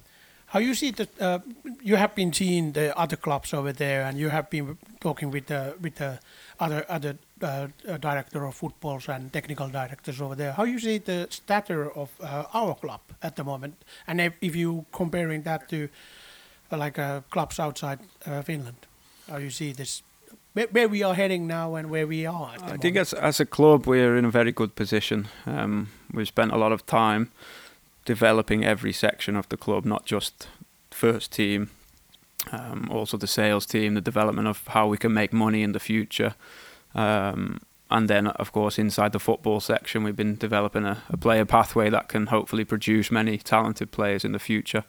how 0.49 0.59
you 0.59 0.73
see 0.73 0.91
that 0.91 1.21
uh, 1.21 1.39
you 1.81 1.95
have 1.95 2.15
been 2.15 2.33
seeing 2.33 2.73
the 2.73 2.97
other 2.97 3.15
clubs 3.15 3.53
over 3.53 3.71
there, 3.71 4.03
and 4.03 4.17
you 4.17 4.29
have 4.29 4.49
been 4.49 4.77
talking 4.99 5.31
with 5.31 5.45
the 5.45 5.75
with 5.81 5.95
the 5.95 6.19
other 6.59 6.85
other 6.89 7.17
uh, 7.41 7.67
uh 7.87 7.97
director 7.97 8.45
of 8.45 8.55
footballs 8.55 9.09
and 9.09 9.31
technical 9.31 9.69
directors 9.69 10.21
over 10.21 10.35
there. 10.35 10.53
How 10.53 10.63
you 10.65 10.79
see 10.79 10.97
the 10.97 11.27
stature 11.29 11.91
of 11.91 12.09
uh, 12.19 12.43
our 12.53 12.75
club 12.75 13.01
at 13.21 13.35
the 13.35 13.43
moment, 13.43 13.75
and 14.07 14.19
if, 14.19 14.33
if 14.41 14.55
you 14.55 14.85
comparing 14.91 15.43
that 15.43 15.69
to 15.69 15.87
uh, 16.71 16.77
like 16.77 16.97
uh, 16.97 17.21
clubs 17.29 17.59
outside 17.59 17.99
of 18.25 18.45
Finland, 18.45 18.87
how 19.27 19.37
you 19.37 19.51
see 19.51 19.71
this 19.73 20.03
where 20.71 20.89
we 20.89 21.03
are 21.03 21.13
heading 21.13 21.47
now 21.47 21.75
and 21.75 21.91
where 21.91 22.07
we 22.07 22.25
are. 22.25 22.55
I 22.55 22.57
moment. 22.57 22.81
think 22.81 22.97
as 22.97 23.13
as 23.13 23.39
a 23.39 23.45
club 23.45 23.85
we're 23.85 24.17
in 24.17 24.25
a 24.25 24.31
very 24.31 24.51
good 24.51 24.73
position. 24.75 25.27
Um, 25.45 25.89
we've 26.11 26.27
spent 26.27 26.51
a 26.51 26.57
lot 26.57 26.71
of 26.71 26.85
time 26.85 27.27
developing 28.09 28.65
every 28.65 28.91
section 28.91 29.35
of 29.35 29.47
the 29.49 29.55
club, 29.55 29.85
not 29.85 30.03
just 30.03 30.47
first 30.89 31.31
team, 31.31 31.69
um, 32.51 32.89
also 32.89 33.17
the 33.17 33.27
sales 33.27 33.67
team, 33.67 33.93
the 33.93 34.01
development 34.01 34.47
of 34.47 34.65
how 34.69 34.87
we 34.87 34.97
can 34.97 35.13
make 35.13 35.31
money 35.31 35.61
in 35.61 35.73
the 35.73 35.79
future. 35.79 36.33
Um, 36.95 37.61
and 37.91 38.09
then, 38.09 38.25
of 38.25 38.51
course, 38.51 38.79
inside 38.79 39.11
the 39.11 39.19
football 39.19 39.59
section, 39.59 40.03
we've 40.03 40.15
been 40.15 40.37
developing 40.37 40.85
a, 40.85 41.03
a, 41.09 41.17
player 41.17 41.45
pathway 41.45 41.91
that 41.91 42.07
can 42.07 42.25
hopefully 42.25 42.65
produce 42.65 43.11
many 43.11 43.37
talented 43.37 43.91
players 43.91 44.25
in 44.25 44.31
the 44.31 44.39
future. 44.39 44.85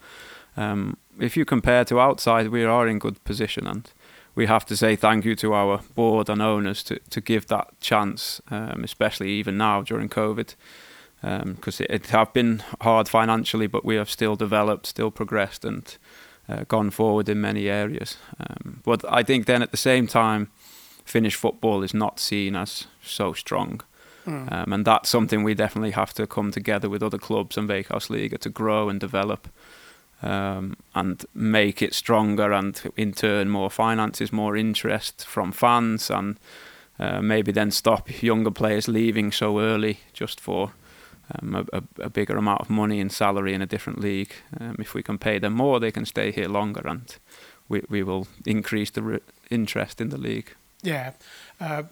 Um, 0.57 0.97
if 1.19 1.37
you 1.37 1.45
compare 1.45 1.85
to 1.85 2.01
outside, 2.01 2.49
we 2.49 2.65
are 2.65 2.89
in 2.89 2.99
good 2.99 3.23
position, 3.25 3.67
and 3.67 3.93
we 4.35 4.47
have 4.47 4.65
to 4.65 4.77
say 4.79 4.97
thank 4.97 5.27
you 5.27 5.37
to 5.37 5.53
our 5.53 5.83
board 5.95 6.31
and 6.31 6.41
owners 6.41 6.83
to, 6.85 6.99
to 7.11 7.21
give 7.21 7.49
that 7.49 7.69
chance, 7.81 8.41
um, 8.51 8.83
especially 8.83 9.31
even 9.33 9.59
now 9.59 9.83
during 9.83 10.09
COVID, 10.09 10.55
because 11.21 11.81
um, 11.81 11.87
it, 11.89 11.91
it 11.91 12.07
have 12.07 12.33
been 12.33 12.63
hard 12.81 13.09
financially, 13.09 13.67
but 13.67 13.85
we 13.85 13.97
have 13.97 14.11
still 14.11 14.37
developed, 14.37 14.87
still 14.87 15.11
progressed, 15.11 15.65
and 15.65 15.97
uh, 16.49 16.65
gone 16.69 16.91
forward 16.91 17.29
in 17.29 17.41
many 17.41 17.69
areas. 17.69 18.17
Um, 18.39 18.81
but 18.85 19.05
I 19.09 19.23
think 19.23 19.47
then 19.47 19.63
at 19.63 19.71
the 19.71 19.77
same 19.77 20.07
time, 20.07 20.51
Finnish 21.05 21.37
football 21.37 21.83
is 21.83 21.95
not 21.95 22.19
seen 22.19 22.57
as 22.57 22.87
so 23.03 23.33
strong. 23.33 23.83
Mm. 24.27 24.53
Um, 24.53 24.73
and 24.73 24.85
that's 24.85 25.09
something 25.09 25.43
we 25.43 25.55
definitely 25.55 25.93
have 25.93 26.13
to 26.15 26.27
come 26.27 26.51
together 26.51 26.89
with 26.89 27.03
other 27.03 27.19
clubs 27.19 27.57
and 27.57 27.69
Veikkausliiga 27.69 28.39
to 28.39 28.51
grow 28.51 28.89
and 28.89 29.01
develop 29.01 29.49
um, 30.23 30.77
and 30.95 31.25
make 31.35 31.81
it 31.83 31.95
stronger 31.95 32.53
and 32.53 32.81
in 32.97 33.13
turn 33.13 33.49
more 33.49 33.71
finances, 33.71 34.33
more 34.33 34.57
interest 34.57 35.27
from 35.27 35.53
fans 35.53 36.11
and 36.11 36.39
uh, 36.99 37.23
maybe 37.23 37.51
then 37.51 37.71
stop 37.71 38.23
younger 38.23 38.51
players 38.51 38.89
leaving 38.89 39.33
so 39.33 39.59
early 39.59 40.01
just 40.13 40.39
for 40.39 40.73
um, 41.31 41.67
a, 41.73 41.83
a, 41.99 42.11
bigger 42.11 42.37
amount 42.37 42.61
of 42.61 42.71
money 42.71 43.01
and 43.01 43.13
salary 43.13 43.55
in 43.55 43.63
a 43.63 43.67
different 43.67 44.01
league. 44.01 44.33
Um, 44.61 44.77
if 44.79 44.95
we 44.95 45.03
can 45.03 45.19
pay 45.19 45.39
them 45.39 45.55
more, 45.55 45.81
they 45.81 45.93
can 45.93 46.07
stay 46.07 46.33
here 46.33 46.49
longer 46.49 46.83
and 46.85 47.17
we, 47.69 47.83
we 47.89 48.03
will 48.03 48.27
increase 48.47 48.91
the 48.91 49.03
re- 49.03 49.21
interest 49.51 50.01
in 50.01 50.09
the 50.11 50.19
league. 50.19 50.55
Yeah, 50.83 51.13
uh, 51.61 51.83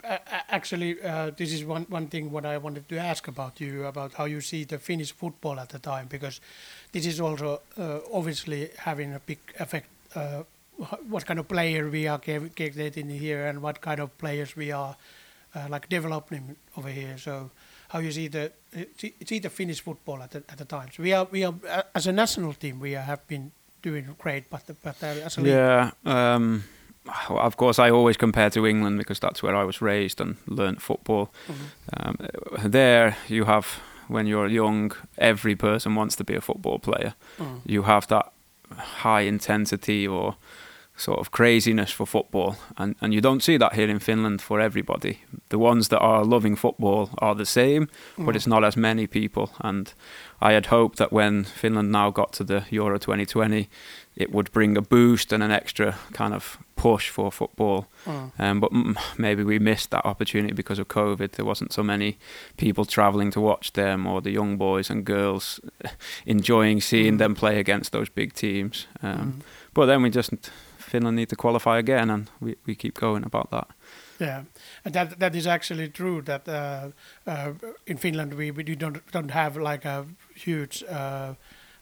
actually, 0.48 1.02
uh, 1.02 1.30
this 1.36 1.52
is 1.52 1.62
one, 1.62 1.84
one 1.90 2.06
thing 2.06 2.30
what 2.30 2.46
I 2.46 2.56
wanted 2.56 2.88
to 2.88 2.96
ask 2.96 3.28
about 3.28 3.60
you 3.60 3.84
about 3.84 4.14
how 4.14 4.24
you 4.24 4.40
see 4.40 4.64
the 4.64 4.78
Finnish 4.78 5.12
football 5.12 5.60
at 5.60 5.68
the 5.68 5.78
time 5.78 6.06
because 6.08 6.40
this 6.92 7.04
is 7.04 7.20
also 7.20 7.60
uh, 7.76 7.98
obviously 8.12 8.70
having 8.78 9.12
a 9.12 9.20
big 9.20 9.38
effect. 9.58 9.88
Uh, 10.14 10.44
what 11.08 11.26
kind 11.26 11.40
of 11.40 11.48
player 11.48 11.90
we 11.90 12.06
are 12.06 12.18
getting 12.18 13.08
here 13.10 13.46
and 13.46 13.60
what 13.60 13.80
kind 13.80 14.00
of 14.00 14.16
players 14.16 14.56
we 14.56 14.70
are 14.70 14.96
uh, 15.54 15.66
like 15.68 15.88
developing 15.88 16.56
over 16.76 16.88
here. 16.88 17.18
So 17.18 17.50
how 17.88 17.98
you 17.98 18.12
see 18.12 18.28
the 18.28 18.52
see, 19.26 19.38
the 19.38 19.50
Finnish 19.50 19.80
football 19.80 20.22
at 20.22 20.30
the, 20.30 20.42
at 20.48 20.58
the 20.58 20.64
time. 20.64 20.88
So 20.94 21.02
we 21.02 21.12
are 21.12 21.26
we 21.30 21.44
are 21.44 21.54
as 21.94 22.06
a 22.06 22.12
national 22.12 22.54
team 22.54 22.80
we 22.80 22.92
have 22.92 23.26
been 23.26 23.50
doing 23.82 24.14
great, 24.18 24.50
but 24.50 24.62
but 24.82 25.02
as 25.02 25.38
a 25.38 25.42
yeah. 25.42 25.90
Um 26.04 26.64
of 27.30 27.56
course, 27.56 27.78
I 27.78 27.90
always 27.90 28.16
compare 28.16 28.50
to 28.50 28.66
England 28.66 28.98
because 28.98 29.18
that's 29.18 29.42
where 29.42 29.56
I 29.56 29.64
was 29.64 29.80
raised 29.80 30.20
and 30.20 30.36
learned 30.46 30.82
football. 30.82 31.32
Mm-hmm. 31.46 31.64
Um, 31.96 32.70
there, 32.70 33.16
you 33.28 33.44
have 33.44 33.80
when 34.08 34.26
you're 34.26 34.48
young, 34.48 34.92
every 35.16 35.54
person 35.54 35.94
wants 35.94 36.16
to 36.16 36.24
be 36.24 36.34
a 36.34 36.40
football 36.40 36.78
player. 36.78 37.14
Mm. 37.38 37.60
You 37.66 37.82
have 37.82 38.06
that 38.08 38.32
high 38.76 39.22
intensity 39.22 40.06
or 40.06 40.36
sort 40.98 41.18
of 41.20 41.30
craziness 41.30 41.90
for 41.90 42.06
football, 42.06 42.56
and 42.76 42.94
and 43.00 43.14
you 43.14 43.20
don't 43.20 43.42
see 43.42 43.58
that 43.58 43.74
here 43.74 43.88
in 43.88 43.98
Finland 43.98 44.42
for 44.42 44.60
everybody. 44.60 45.18
The 45.48 45.58
ones 45.58 45.88
that 45.88 46.00
are 46.00 46.24
loving 46.24 46.56
football 46.56 47.10
are 47.18 47.34
the 47.34 47.46
same, 47.46 47.88
mm. 48.16 48.26
but 48.26 48.36
it's 48.36 48.46
not 48.46 48.64
as 48.64 48.76
many 48.76 49.06
people. 49.06 49.50
And 49.60 49.92
I 50.40 50.52
had 50.52 50.66
hoped 50.66 50.98
that 50.98 51.12
when 51.12 51.44
Finland 51.44 51.90
now 51.90 52.10
got 52.10 52.32
to 52.34 52.44
the 52.44 52.64
Euro 52.70 52.98
2020, 52.98 53.68
it 54.16 54.32
would 54.32 54.52
bring 54.52 54.76
a 54.76 54.82
boost 54.82 55.32
and 55.32 55.42
an 55.42 55.50
extra 55.50 55.96
kind 56.12 56.34
of 56.34 56.58
push 56.76 57.08
for 57.08 57.30
football. 57.32 57.86
Mm. 58.04 58.32
Um, 58.38 58.60
but 58.60 58.72
maybe 59.18 59.44
we 59.44 59.58
missed 59.58 59.90
that 59.90 60.04
opportunity 60.04 60.54
because 60.54 60.78
of 60.78 60.88
COVID. 60.88 61.32
There 61.32 61.44
wasn't 61.44 61.72
so 61.72 61.82
many 61.82 62.18
people 62.56 62.84
traveling 62.84 63.30
to 63.32 63.40
watch 63.40 63.72
them 63.72 64.06
or 64.06 64.20
the 64.20 64.30
young 64.30 64.56
boys 64.56 64.90
and 64.90 65.04
girls 65.04 65.60
enjoying 66.26 66.80
seeing 66.80 67.14
mm. 67.14 67.18
them 67.18 67.34
play 67.34 67.58
against 67.60 67.92
those 67.92 68.08
big 68.08 68.32
teams. 68.32 68.86
Um, 69.02 69.18
mm. 69.18 69.44
But 69.74 69.86
then 69.86 70.02
we 70.02 70.10
just 70.10 70.32
Finland 70.88 71.16
need 71.16 71.28
to 71.28 71.36
qualify 71.36 71.78
again, 71.78 72.10
and 72.10 72.30
we, 72.40 72.56
we 72.66 72.74
keep 72.74 72.94
going 72.94 73.24
about 73.24 73.50
that. 73.50 73.68
Yeah, 74.20 74.42
and 74.84 74.94
that 74.94 75.18
that 75.18 75.34
is 75.34 75.46
actually 75.46 75.88
true. 75.88 76.22
That 76.22 76.48
uh, 76.48 76.90
uh, 77.26 77.52
in 77.86 77.98
Finland 77.98 78.34
we, 78.34 78.50
we 78.50 78.62
don't 78.76 78.98
don't 79.12 79.30
have 79.30 79.56
like 79.56 79.84
a 79.88 80.06
huge 80.34 80.84
uh, 80.88 81.34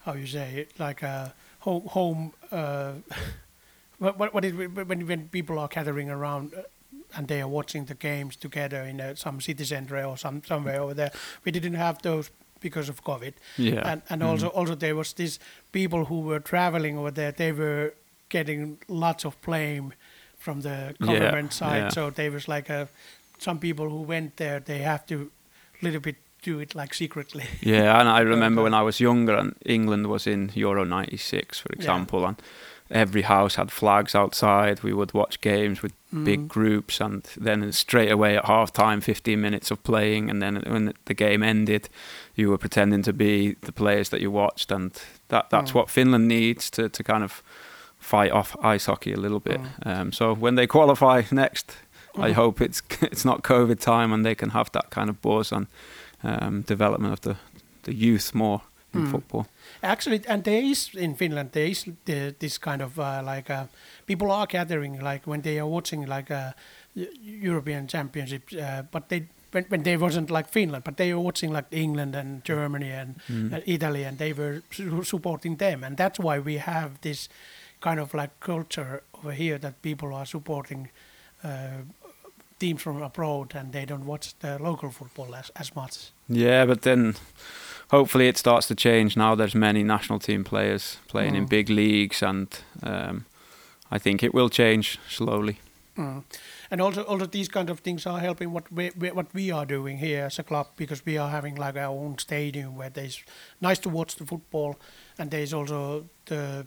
how 0.04 0.14
you 0.14 0.26
say 0.26 0.66
like 0.78 1.02
a 1.02 1.32
home 1.60 1.82
home. 1.86 2.32
Uh, 2.52 2.92
what 3.98 4.18
what, 4.18 4.34
what 4.34 4.44
is 4.44 4.52
when 4.52 5.06
when 5.06 5.28
people 5.28 5.58
are 5.58 5.68
gathering 5.68 6.10
around 6.10 6.52
uh, 6.54 6.62
and 7.16 7.28
they 7.28 7.40
are 7.40 7.48
watching 7.48 7.86
the 7.86 7.94
games 7.94 8.36
together 8.36 8.82
in 8.82 9.00
a, 9.00 9.16
some 9.16 9.40
city 9.40 9.64
center 9.64 10.04
or 10.04 10.18
some 10.18 10.42
somewhere 10.44 10.80
over 10.80 10.94
there. 10.94 11.10
We 11.44 11.52
didn't 11.52 11.74
have 11.74 12.02
those 12.02 12.30
because 12.60 12.90
of 12.90 13.02
COVID. 13.02 13.32
Yeah. 13.56 13.92
And 13.92 14.02
and 14.08 14.22
mm. 14.22 14.28
also 14.28 14.48
also 14.48 14.74
there 14.74 14.94
was 14.94 15.12
these 15.14 15.38
people 15.72 16.04
who 16.04 16.20
were 16.20 16.40
traveling 16.40 16.98
over 16.98 17.10
there. 17.10 17.32
They 17.32 17.52
were 17.52 17.94
getting 18.28 18.78
lots 18.88 19.24
of 19.24 19.40
blame 19.42 19.92
from 20.38 20.60
the 20.60 20.94
government 21.00 21.52
yeah, 21.52 21.58
side. 21.58 21.82
Yeah. 21.82 21.88
So 21.88 22.10
there 22.10 22.30
was 22.30 22.48
like 22.48 22.68
a 22.68 22.88
some 23.38 23.58
people 23.58 23.90
who 23.90 24.02
went 24.02 24.36
there. 24.36 24.60
They 24.60 24.78
have 24.78 25.06
to 25.06 25.30
little 25.82 26.00
bit 26.00 26.16
do 26.42 26.60
it 26.60 26.74
like 26.74 26.94
secretly. 26.94 27.44
Yeah, 27.60 28.00
and 28.00 28.08
I 28.08 28.20
remember 28.34 28.62
when 28.62 28.74
I 28.74 28.82
was 28.82 29.00
younger 29.00 29.34
and 29.34 29.54
England 29.64 30.06
was 30.06 30.26
in 30.26 30.50
Euro 30.54 30.84
'96, 30.84 31.58
for 31.60 31.72
example, 31.72 32.20
yeah. 32.20 32.28
and 32.28 32.42
every 32.90 33.22
house 33.22 33.56
had 33.56 33.70
flags 33.70 34.14
outside. 34.14 34.82
We 34.82 34.92
would 34.92 35.12
watch 35.12 35.40
games 35.40 35.82
with 35.82 35.92
mm. 36.14 36.24
big 36.24 36.48
groups, 36.48 37.00
and 37.00 37.22
then 37.36 37.72
straight 37.72 38.12
away 38.12 38.36
at 38.36 38.44
half 38.44 38.72
time, 38.72 39.00
15 39.00 39.40
minutes 39.40 39.70
of 39.70 39.82
playing, 39.82 40.30
and 40.30 40.40
then 40.40 40.62
when 40.66 40.94
the 41.04 41.14
game 41.14 41.42
ended, 41.42 41.88
you 42.34 42.50
were 42.50 42.58
pretending 42.58 43.02
to 43.02 43.12
be 43.12 43.56
the 43.62 43.72
players 43.72 44.08
that 44.10 44.20
you 44.20 44.30
watched, 44.30 44.70
and 44.70 44.92
that 45.28 45.50
that's 45.50 45.72
mm. 45.72 45.74
what 45.74 45.90
Finland 45.90 46.28
needs 46.28 46.70
to 46.70 46.88
to 46.88 47.02
kind 47.02 47.24
of 47.24 47.42
fight 48.06 48.30
off 48.30 48.56
ice 48.62 48.86
hockey 48.86 49.12
a 49.12 49.20
little 49.20 49.40
bit. 49.40 49.60
Mm. 49.60 49.86
Um, 49.86 50.12
so 50.12 50.34
when 50.34 50.54
they 50.54 50.66
qualify 50.66 51.22
next, 51.30 51.76
I 52.14 52.30
mm. 52.30 52.34
hope 52.34 52.64
it's 52.64 52.82
it's 53.02 53.24
not 53.24 53.42
COVID 53.42 53.80
time 53.80 54.14
and 54.14 54.24
they 54.24 54.34
can 54.34 54.50
have 54.50 54.70
that 54.70 54.90
kind 54.90 55.10
of 55.10 55.20
buzz 55.20 55.52
on 55.52 55.66
um, 56.22 56.62
development 56.62 57.12
of 57.12 57.20
the 57.20 57.36
the 57.82 57.94
youth 57.94 58.34
more 58.34 58.60
in 58.94 59.00
mm. 59.00 59.10
football. 59.10 59.46
Actually, 59.82 60.20
and 60.28 60.44
there 60.44 60.62
is 60.62 60.90
in 60.94 61.14
Finland 61.14 61.50
there 61.50 61.70
is 61.70 61.84
the, 62.04 62.34
this 62.38 62.58
kind 62.58 62.82
of 62.82 62.98
uh, 62.98 63.22
like 63.34 63.50
uh, 63.50 63.64
people 64.06 64.30
are 64.30 64.46
gathering 64.46 65.04
like 65.04 65.30
when 65.30 65.42
they 65.42 65.58
are 65.58 65.68
watching 65.68 66.08
like 66.08 66.34
a 66.34 66.54
uh, 66.96 67.02
European 67.42 67.86
Championship, 67.88 68.42
uh, 68.52 68.82
but 68.90 69.08
they 69.08 69.22
when, 69.52 69.64
when 69.68 69.82
they 69.82 69.96
wasn't 69.96 70.30
like 70.30 70.48
Finland, 70.48 70.84
but 70.84 70.96
they 70.96 71.12
were 71.12 71.22
watching 71.22 71.52
like 71.52 71.66
England 71.70 72.14
and 72.14 72.44
Germany 72.44 72.92
and 72.92 73.14
mm. 73.28 73.62
Italy, 73.66 74.04
and 74.04 74.18
they 74.18 74.32
were 74.32 74.62
su- 74.70 75.02
supporting 75.02 75.56
them, 75.58 75.84
and 75.84 75.96
that's 75.96 76.18
why 76.18 76.38
we 76.38 76.58
have 76.58 76.90
this 77.00 77.28
kind 77.80 78.00
of 78.00 78.14
like 78.14 78.30
culture 78.40 79.02
over 79.18 79.32
here 79.32 79.58
that 79.58 79.82
people 79.82 80.14
are 80.14 80.26
supporting 80.26 80.90
uh, 81.44 81.82
teams 82.58 82.82
from 82.82 83.02
abroad 83.02 83.54
and 83.54 83.72
they 83.72 83.84
don't 83.84 84.06
watch 84.06 84.34
the 84.38 84.58
local 84.58 84.90
football 84.90 85.34
as, 85.34 85.50
as 85.56 85.74
much. 85.76 86.10
Yeah, 86.28 86.66
but 86.66 86.82
then 86.82 87.14
hopefully 87.90 88.28
it 88.28 88.38
starts 88.38 88.66
to 88.68 88.74
change 88.74 89.16
now. 89.16 89.34
There's 89.34 89.54
many 89.54 89.82
national 89.82 90.18
team 90.18 90.44
players 90.44 90.98
playing 91.08 91.34
mm. 91.34 91.38
in 91.38 91.46
big 91.46 91.68
leagues, 91.68 92.22
and 92.22 92.48
um, 92.82 93.26
I 93.90 93.98
think 93.98 94.22
it 94.22 94.34
will 94.34 94.48
change 94.48 94.98
slowly. 95.08 95.58
Mm. 95.96 96.24
And 96.70 96.80
also, 96.80 97.02
also 97.02 97.26
these 97.26 97.48
kind 97.48 97.70
of 97.70 97.80
things 97.80 98.06
are 98.06 98.18
helping 98.18 98.52
what 98.52 98.70
we, 98.72 98.88
what 98.88 99.32
we 99.32 99.50
are 99.50 99.64
doing 99.64 99.98
here 99.98 100.24
as 100.24 100.38
a 100.38 100.42
club 100.42 100.66
because 100.76 101.06
we 101.06 101.16
are 101.16 101.30
having 101.30 101.54
like 101.54 101.76
our 101.76 101.96
own 101.96 102.18
stadium 102.18 102.76
where 102.76 102.90
there's 102.90 103.22
nice 103.60 103.78
to 103.80 103.88
watch 103.88 104.16
the 104.16 104.26
football, 104.26 104.76
and 105.18 105.30
there's 105.30 105.54
also 105.54 106.04
the 106.26 106.66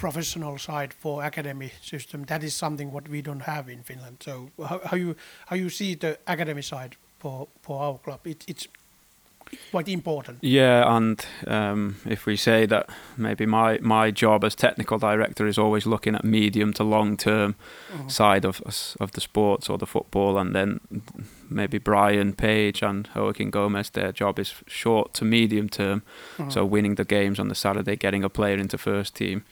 professional 0.00 0.58
side 0.58 0.94
for 0.94 1.22
academy 1.22 1.70
system. 1.82 2.24
That 2.24 2.42
is 2.42 2.54
something 2.54 2.92
what 2.92 3.08
we 3.08 3.22
don't 3.22 3.42
have 3.42 3.68
in 3.68 3.82
Finland. 3.82 4.16
So 4.20 4.50
how, 4.58 4.80
how 4.84 4.96
you 4.96 5.14
how 5.46 5.56
you 5.56 5.70
see 5.70 5.96
the 5.96 6.18
academy 6.26 6.62
side 6.62 6.96
for 7.18 7.48
for 7.62 7.82
our 7.82 7.98
club? 7.98 8.20
It, 8.26 8.44
it's 8.46 8.68
quite 9.70 9.88
important. 9.88 10.38
Yeah, 10.40 10.96
and 10.96 11.26
um, 11.46 11.96
if 12.06 12.26
we 12.26 12.36
say 12.36 12.66
that 12.66 12.88
maybe 13.16 13.46
my 13.46 13.78
my 13.80 14.10
job 14.10 14.44
as 14.44 14.54
technical 14.54 14.98
director 14.98 15.46
is 15.46 15.58
always 15.58 15.86
looking 15.86 16.14
at 16.14 16.24
medium 16.24 16.72
to 16.72 16.84
long 16.84 17.16
term 17.16 17.54
mm-hmm. 17.92 18.08
side 18.08 18.48
of 18.48 18.60
of 19.00 19.10
the 19.10 19.20
sports 19.20 19.70
or 19.70 19.78
the 19.78 19.86
football, 19.86 20.38
and 20.38 20.54
then 20.54 20.80
maybe 21.48 21.78
Brian 21.78 22.32
Page 22.32 22.82
and 22.82 23.08
Joaquin 23.14 23.50
Gomez, 23.50 23.90
their 23.90 24.12
job 24.12 24.38
is 24.38 24.54
short 24.66 25.12
to 25.14 25.24
medium 25.24 25.68
term. 25.68 26.02
Mm-hmm. 26.38 26.50
So 26.50 26.64
winning 26.64 26.96
the 26.96 27.04
games 27.04 27.38
on 27.38 27.48
the 27.48 27.54
Saturday, 27.54 27.96
getting 27.96 28.24
a 28.24 28.28
player 28.28 28.58
into 28.58 28.78
first 28.78 29.14
team 29.14 29.42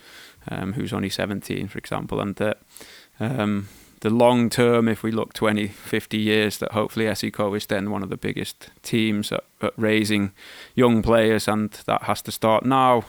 um, 0.51 0.75
who's 0.75 0.93
only 0.93 1.09
17, 1.09 1.69
for 1.69 1.79
example, 1.79 2.21
and 2.21 2.37
that 2.37 2.59
um, 3.21 3.69
the 4.01 4.11
long 4.11 4.49
term, 4.49 4.89
if 4.89 5.03
we 5.03 5.11
look 5.11 5.33
20, 5.33 5.69
50 5.69 6.19
years, 6.19 6.59
that 6.59 6.73
hopefully 6.73 7.07
SJK 7.07 7.57
is 7.57 7.67
then 7.67 7.91
one 7.91 8.03
of 8.03 8.11
the 8.11 8.17
biggest 8.17 8.71
teams 8.83 9.33
at, 9.33 9.45
at, 9.61 9.73
raising 9.77 10.33
young 10.75 11.03
players, 11.03 11.49
and 11.49 11.71
that 11.87 12.03
has 12.03 12.23
to 12.23 12.33
start 12.33 12.65
now. 12.65 13.05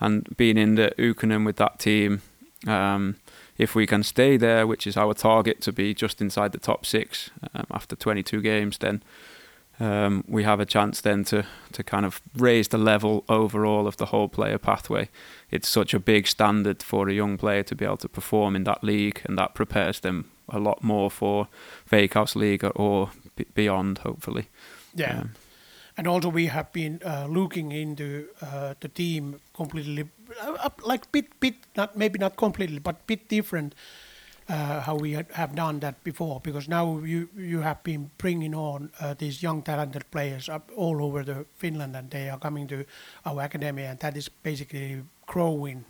And 0.00 0.36
being 0.36 0.58
in 0.58 0.74
the 0.74 0.92
Ykkönen 0.98 1.44
with 1.44 1.56
that 1.56 1.78
team, 1.78 2.22
um, 2.66 3.16
if 3.58 3.74
we 3.74 3.86
can 3.86 4.02
stay 4.02 4.36
there, 4.36 4.66
which 4.66 4.86
is 4.86 4.96
our 4.96 5.14
target 5.14 5.60
to 5.62 5.72
be 5.72 5.94
just 5.94 6.20
inside 6.20 6.52
the 6.52 6.58
top 6.58 6.84
six 6.84 7.30
um, 7.54 7.66
after 7.70 7.96
22 7.96 8.40
games, 8.40 8.78
then 8.78 9.02
um, 9.80 10.24
we 10.28 10.44
have 10.44 10.60
a 10.60 10.66
chance 10.66 11.00
then 11.00 11.24
to 11.24 11.44
to 11.72 11.82
kind 11.82 12.06
of 12.06 12.20
raise 12.36 12.68
the 12.68 12.78
level 12.78 13.24
overall 13.28 13.86
of 13.86 13.96
the 13.96 14.06
whole 14.06 14.28
player 14.28 14.58
pathway. 14.58 15.08
It's 15.50 15.68
such 15.68 15.94
a 15.94 15.98
big 15.98 16.26
standard 16.26 16.82
for 16.82 17.08
a 17.08 17.12
young 17.12 17.36
player 17.36 17.62
to 17.64 17.74
be 17.74 17.84
able 17.84 17.96
to 17.96 18.08
perform 18.08 18.56
in 18.56 18.64
that 18.64 18.84
league, 18.84 19.20
and 19.24 19.38
that 19.38 19.54
prepares 19.54 20.00
them 20.00 20.24
a 20.48 20.58
lot 20.58 20.82
more 20.82 21.10
for 21.10 21.48
Veikkausliiga 21.90 22.72
or 22.74 23.10
b- 23.36 23.46
beyond, 23.54 23.98
hopefully. 23.98 24.48
Yeah. 24.94 25.20
Um, 25.20 25.30
and 25.96 26.06
also 26.06 26.28
we 26.28 26.46
have 26.46 26.72
been 26.72 27.00
uh, 27.04 27.26
looking 27.28 27.72
into 27.72 28.26
uh, 28.42 28.74
the 28.80 28.88
team 28.88 29.40
completely, 29.54 30.08
uh, 30.40 30.70
like 30.84 31.10
bit, 31.12 31.38
bit, 31.40 31.54
not 31.76 31.96
maybe 31.96 32.18
not 32.18 32.36
completely, 32.36 32.80
but 32.80 33.06
bit 33.06 33.28
different 33.28 33.74
how 34.48 34.96
we 34.96 35.12
have 35.12 35.54
done 35.54 35.80
that 35.80 36.02
before. 36.04 36.40
Because 36.40 36.68
now 36.68 36.98
you 36.98 37.28
you 37.36 37.60
have 37.62 37.82
been 37.82 38.10
bringing 38.18 38.54
on 38.54 38.90
uh, 39.00 39.14
these 39.14 39.42
young 39.42 39.62
talented 39.62 40.04
players 40.10 40.48
up 40.48 40.70
all 40.76 41.02
over 41.02 41.24
the 41.24 41.44
Finland, 41.56 41.96
and 41.96 42.10
they 42.10 42.28
are 42.30 42.38
coming 42.38 42.68
to 42.68 42.84
our 43.24 43.42
academy, 43.42 43.84
and 43.84 43.98
that 44.00 44.16
is 44.16 44.30
basically 44.42 45.02
growing 45.26 45.84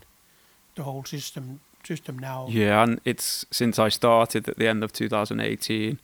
the 0.74 0.82
whole 0.82 1.04
system 1.04 1.60
system 1.82 2.18
now. 2.18 2.46
Yeah, 2.50 2.82
and 2.82 3.00
it's 3.04 3.46
since 3.50 3.78
I 3.78 3.90
started 3.90 4.48
at 4.48 4.56
the 4.56 4.68
end 4.68 4.84
of 4.84 4.92
2018 4.92 5.98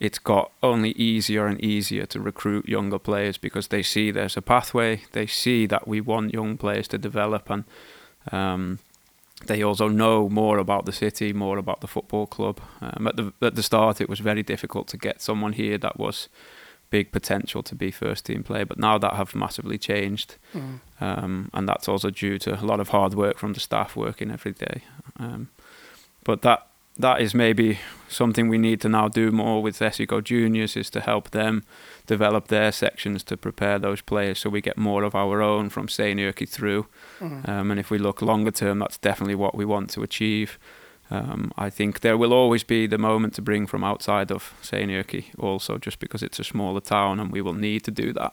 it's 0.00 0.18
got 0.18 0.50
only 0.62 0.92
easier 0.92 1.46
and 1.46 1.62
easier 1.62 2.06
to 2.06 2.18
recruit 2.18 2.66
younger 2.66 2.98
players 2.98 3.36
because 3.36 3.68
they 3.68 3.82
see 3.82 4.10
there's 4.10 4.36
a 4.36 4.42
pathway. 4.42 5.02
They 5.12 5.26
see 5.26 5.66
that 5.66 5.86
we 5.86 6.00
want 6.00 6.32
young 6.32 6.56
players 6.56 6.88
to 6.88 6.98
develop, 6.98 7.50
and 7.50 7.64
um, 8.32 8.78
they 9.46 9.62
also 9.62 9.88
know 9.88 10.28
more 10.28 10.58
about 10.58 10.86
the 10.86 10.92
city, 10.92 11.32
more 11.32 11.58
about 11.58 11.80
the 11.80 11.86
football 11.86 12.26
club. 12.26 12.60
Um, 12.80 13.06
at 13.06 13.16
the 13.16 13.32
at 13.42 13.54
the 13.54 13.62
start, 13.62 14.00
it 14.00 14.08
was 14.08 14.20
very 14.20 14.42
difficult 14.42 14.88
to 14.88 14.96
get 14.96 15.20
someone 15.20 15.54
here 15.54 15.78
that 15.78 15.98
was 15.98 16.28
big 16.90 17.12
potential 17.12 17.62
to 17.62 17.74
be 17.74 17.90
first 17.90 18.26
team 18.26 18.42
player, 18.42 18.66
but 18.66 18.78
now 18.78 18.98
that 18.98 19.14
have 19.14 19.34
massively 19.34 19.78
changed, 19.78 20.36
mm. 20.52 20.80
um, 21.00 21.48
and 21.54 21.68
that's 21.68 21.88
also 21.88 22.10
due 22.10 22.38
to 22.38 22.60
a 22.60 22.64
lot 22.64 22.80
of 22.80 22.88
hard 22.88 23.14
work 23.14 23.38
from 23.38 23.52
the 23.52 23.60
staff 23.60 23.96
working 23.96 24.30
every 24.30 24.52
day. 24.52 24.82
Um, 25.18 25.48
but 26.24 26.42
that 26.42 26.66
that 26.98 27.20
is 27.20 27.34
maybe 27.34 27.78
something 28.08 28.48
we 28.48 28.58
need 28.58 28.80
to 28.80 28.88
now 28.88 29.08
do 29.08 29.30
more 29.30 29.62
with 29.62 29.78
SJK 29.78 30.24
juniors 30.24 30.76
is 30.76 30.90
to 30.90 31.00
help 31.00 31.30
them 31.30 31.62
develop 32.10 32.48
their 32.48 32.72
sections 32.72 33.24
to 33.24 33.36
prepare 33.36 33.78
those 33.78 34.02
players 34.02 34.38
so 34.40 34.50
we 34.50 34.60
get 34.60 34.76
more 34.76 35.06
of 35.06 35.14
our 35.14 35.40
own 35.40 35.70
from 35.70 35.86
Seinäjoki 35.86 36.48
through. 36.48 36.86
Mm-hmm. 37.20 37.50
Um, 37.50 37.70
and 37.70 37.80
if 37.80 37.90
we 37.90 37.98
look 37.98 38.20
longer 38.22 38.50
term, 38.50 38.78
that's 38.78 38.98
definitely 38.98 39.36
what 39.36 39.54
we 39.54 39.64
want 39.64 39.90
to 39.90 40.02
achieve. 40.02 40.58
Um, 41.10 41.52
I 41.66 41.70
think 41.70 42.00
there 42.00 42.16
will 42.16 42.32
always 42.32 42.64
be 42.64 42.88
the 42.88 42.98
moment 42.98 43.34
to 43.34 43.42
bring 43.42 43.68
from 43.68 43.84
outside 43.84 44.32
of 44.32 44.54
Seinäjoki 44.62 45.24
also 45.38 45.78
just 45.78 45.98
because 45.98 46.26
it's 46.26 46.40
a 46.40 46.44
smaller 46.44 46.80
town 46.80 47.20
and 47.20 47.32
we 47.32 47.42
will 47.42 47.58
need 47.58 47.80
to 47.84 47.90
do 47.90 48.12
that. 48.12 48.32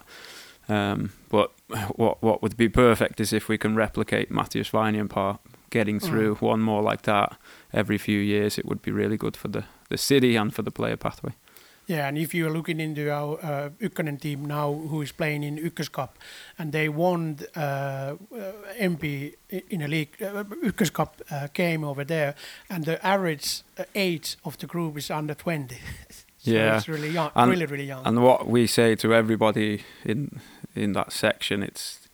Um, 0.69 1.11
but 1.29 1.51
what 1.95 2.21
what 2.21 2.41
would 2.41 2.57
be 2.57 2.69
perfect 2.69 3.19
is 3.19 3.33
if 3.33 3.49
we 3.49 3.57
can 3.57 3.75
replicate 3.77 4.27
Matthias 4.29 4.71
Vainionpää 4.71 5.37
getting 5.69 5.99
mm. 5.99 6.07
through 6.07 6.35
mm. 6.35 6.41
one 6.41 6.61
more 6.61 6.91
like 6.91 7.01
that 7.03 7.37
every 7.73 7.97
few 7.97 8.19
years, 8.19 8.57
it 8.57 8.65
would 8.65 8.81
be 8.81 8.91
really 8.91 9.17
good 9.17 9.37
for 9.37 9.51
the, 9.51 9.63
the 9.89 9.97
city 9.97 10.37
and 10.37 10.53
for 10.53 10.63
the 10.63 10.71
player 10.71 10.97
pathway. 10.97 11.33
Yeah, 11.87 12.09
and 12.09 12.17
if 12.17 12.33
you're 12.33 12.51
looking 12.51 12.81
into 12.81 13.09
our 13.09 13.39
uh, 13.41 13.69
Ykkönen 13.79 14.19
team 14.19 14.45
now, 14.45 14.73
who 14.73 15.01
is 15.01 15.13
playing 15.13 15.43
in 15.43 15.57
Ykköscup, 15.57 16.09
and 16.59 16.73
they 16.73 16.89
won 16.89 17.39
uh, 17.55 17.59
uh, 17.59 18.15
MP 18.77 19.35
in 19.69 19.81
a 19.81 19.87
league 19.87 20.21
uh, 20.21 20.43
Ykköscup 20.43 21.09
uh, 21.31 21.47
game 21.53 21.85
over 21.85 22.03
there, 22.03 22.35
and 22.69 22.83
the 22.83 23.05
average 23.05 23.63
uh, 23.77 23.85
age 23.95 24.35
of 24.43 24.57
the 24.57 24.67
group 24.67 24.97
is 24.97 25.09
under 25.09 25.33
20. 25.33 25.75
so 26.37 26.51
yeah, 26.51 26.75
it's 26.75 26.89
really 26.89 27.09
young, 27.09 27.31
and, 27.35 27.49
really, 27.49 27.65
really 27.65 27.85
young. 27.85 28.05
And 28.05 28.21
what 28.21 28.47
we 28.47 28.67
say 28.67 28.95
to 28.95 29.13
everybody 29.13 29.83
in 30.03 30.41
in 30.75 30.91
that 30.91 31.13
section, 31.13 31.63
it's 31.63 32.07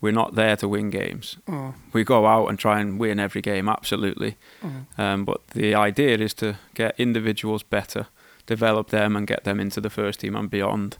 we're 0.00 0.12
not 0.12 0.34
there 0.34 0.56
to 0.56 0.68
win 0.68 0.90
games. 0.90 1.36
Mm. 1.48 1.74
We 1.92 2.04
go 2.04 2.26
out 2.26 2.48
and 2.48 2.58
try 2.58 2.80
and 2.80 3.00
win 3.00 3.18
every 3.18 3.42
game, 3.42 3.68
absolutely. 3.68 4.36
Mm. 4.62 4.98
Um, 4.98 5.24
but 5.24 5.48
the 5.48 5.74
idea 5.74 6.18
is 6.18 6.34
to 6.34 6.58
get 6.74 6.94
individuals 6.98 7.62
better, 7.64 8.06
develop 8.46 8.88
them, 8.88 9.16
and 9.16 9.26
get 9.26 9.44
them 9.44 9.60
into 9.60 9.80
the 9.80 9.90
first 9.90 10.20
team 10.20 10.36
and 10.36 10.50
beyond. 10.50 10.98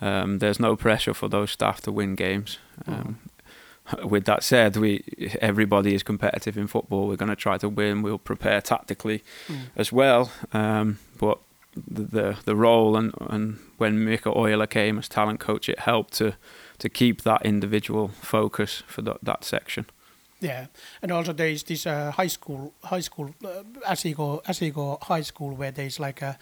Um, 0.00 0.38
there's 0.38 0.60
no 0.60 0.76
pressure 0.76 1.14
for 1.14 1.28
those 1.28 1.50
staff 1.50 1.80
to 1.82 1.92
win 1.92 2.14
games. 2.14 2.58
Um, 2.86 3.18
mm. 3.90 4.10
With 4.10 4.24
that 4.24 4.42
said, 4.42 4.76
we 4.76 5.04
everybody 5.40 5.94
is 5.94 6.02
competitive 6.02 6.58
in 6.58 6.66
football. 6.66 7.06
We're 7.06 7.16
going 7.16 7.28
to 7.28 7.36
try 7.36 7.56
to 7.58 7.68
win. 7.68 8.02
We'll 8.02 8.18
prepare 8.18 8.60
tactically 8.60 9.22
mm. 9.46 9.66
as 9.76 9.92
well. 9.92 10.32
Um, 10.52 10.98
but 11.18 11.38
the, 11.76 12.02
the, 12.02 12.36
the 12.44 12.56
role 12.56 12.96
and 12.96 13.14
and 13.20 13.58
when 13.78 14.04
Mika 14.04 14.30
Ojala 14.30 14.68
came 14.68 14.98
as 14.98 15.08
talent 15.08 15.40
coach, 15.40 15.68
it 15.68 15.80
helped 15.80 16.14
to 16.14 16.34
to 16.78 16.88
keep 16.88 17.22
that 17.22 17.46
individual 17.46 18.08
focus 18.08 18.82
for 18.86 19.02
that, 19.02 19.18
that 19.22 19.44
section. 19.44 19.86
Yeah, 20.40 20.66
and 21.00 21.10
also 21.12 21.32
there 21.32 21.48
is 21.48 21.62
this 21.62 21.86
uh, 21.86 22.10
high 22.10 22.26
school, 22.26 22.74
high 22.84 23.00
school, 23.00 23.34
uh, 23.42 23.62
Asigo, 23.88 24.44
Asiko 24.44 25.02
High 25.02 25.22
School, 25.22 25.54
where 25.54 25.70
there's 25.70 25.98
like 25.98 26.20
a, 26.20 26.38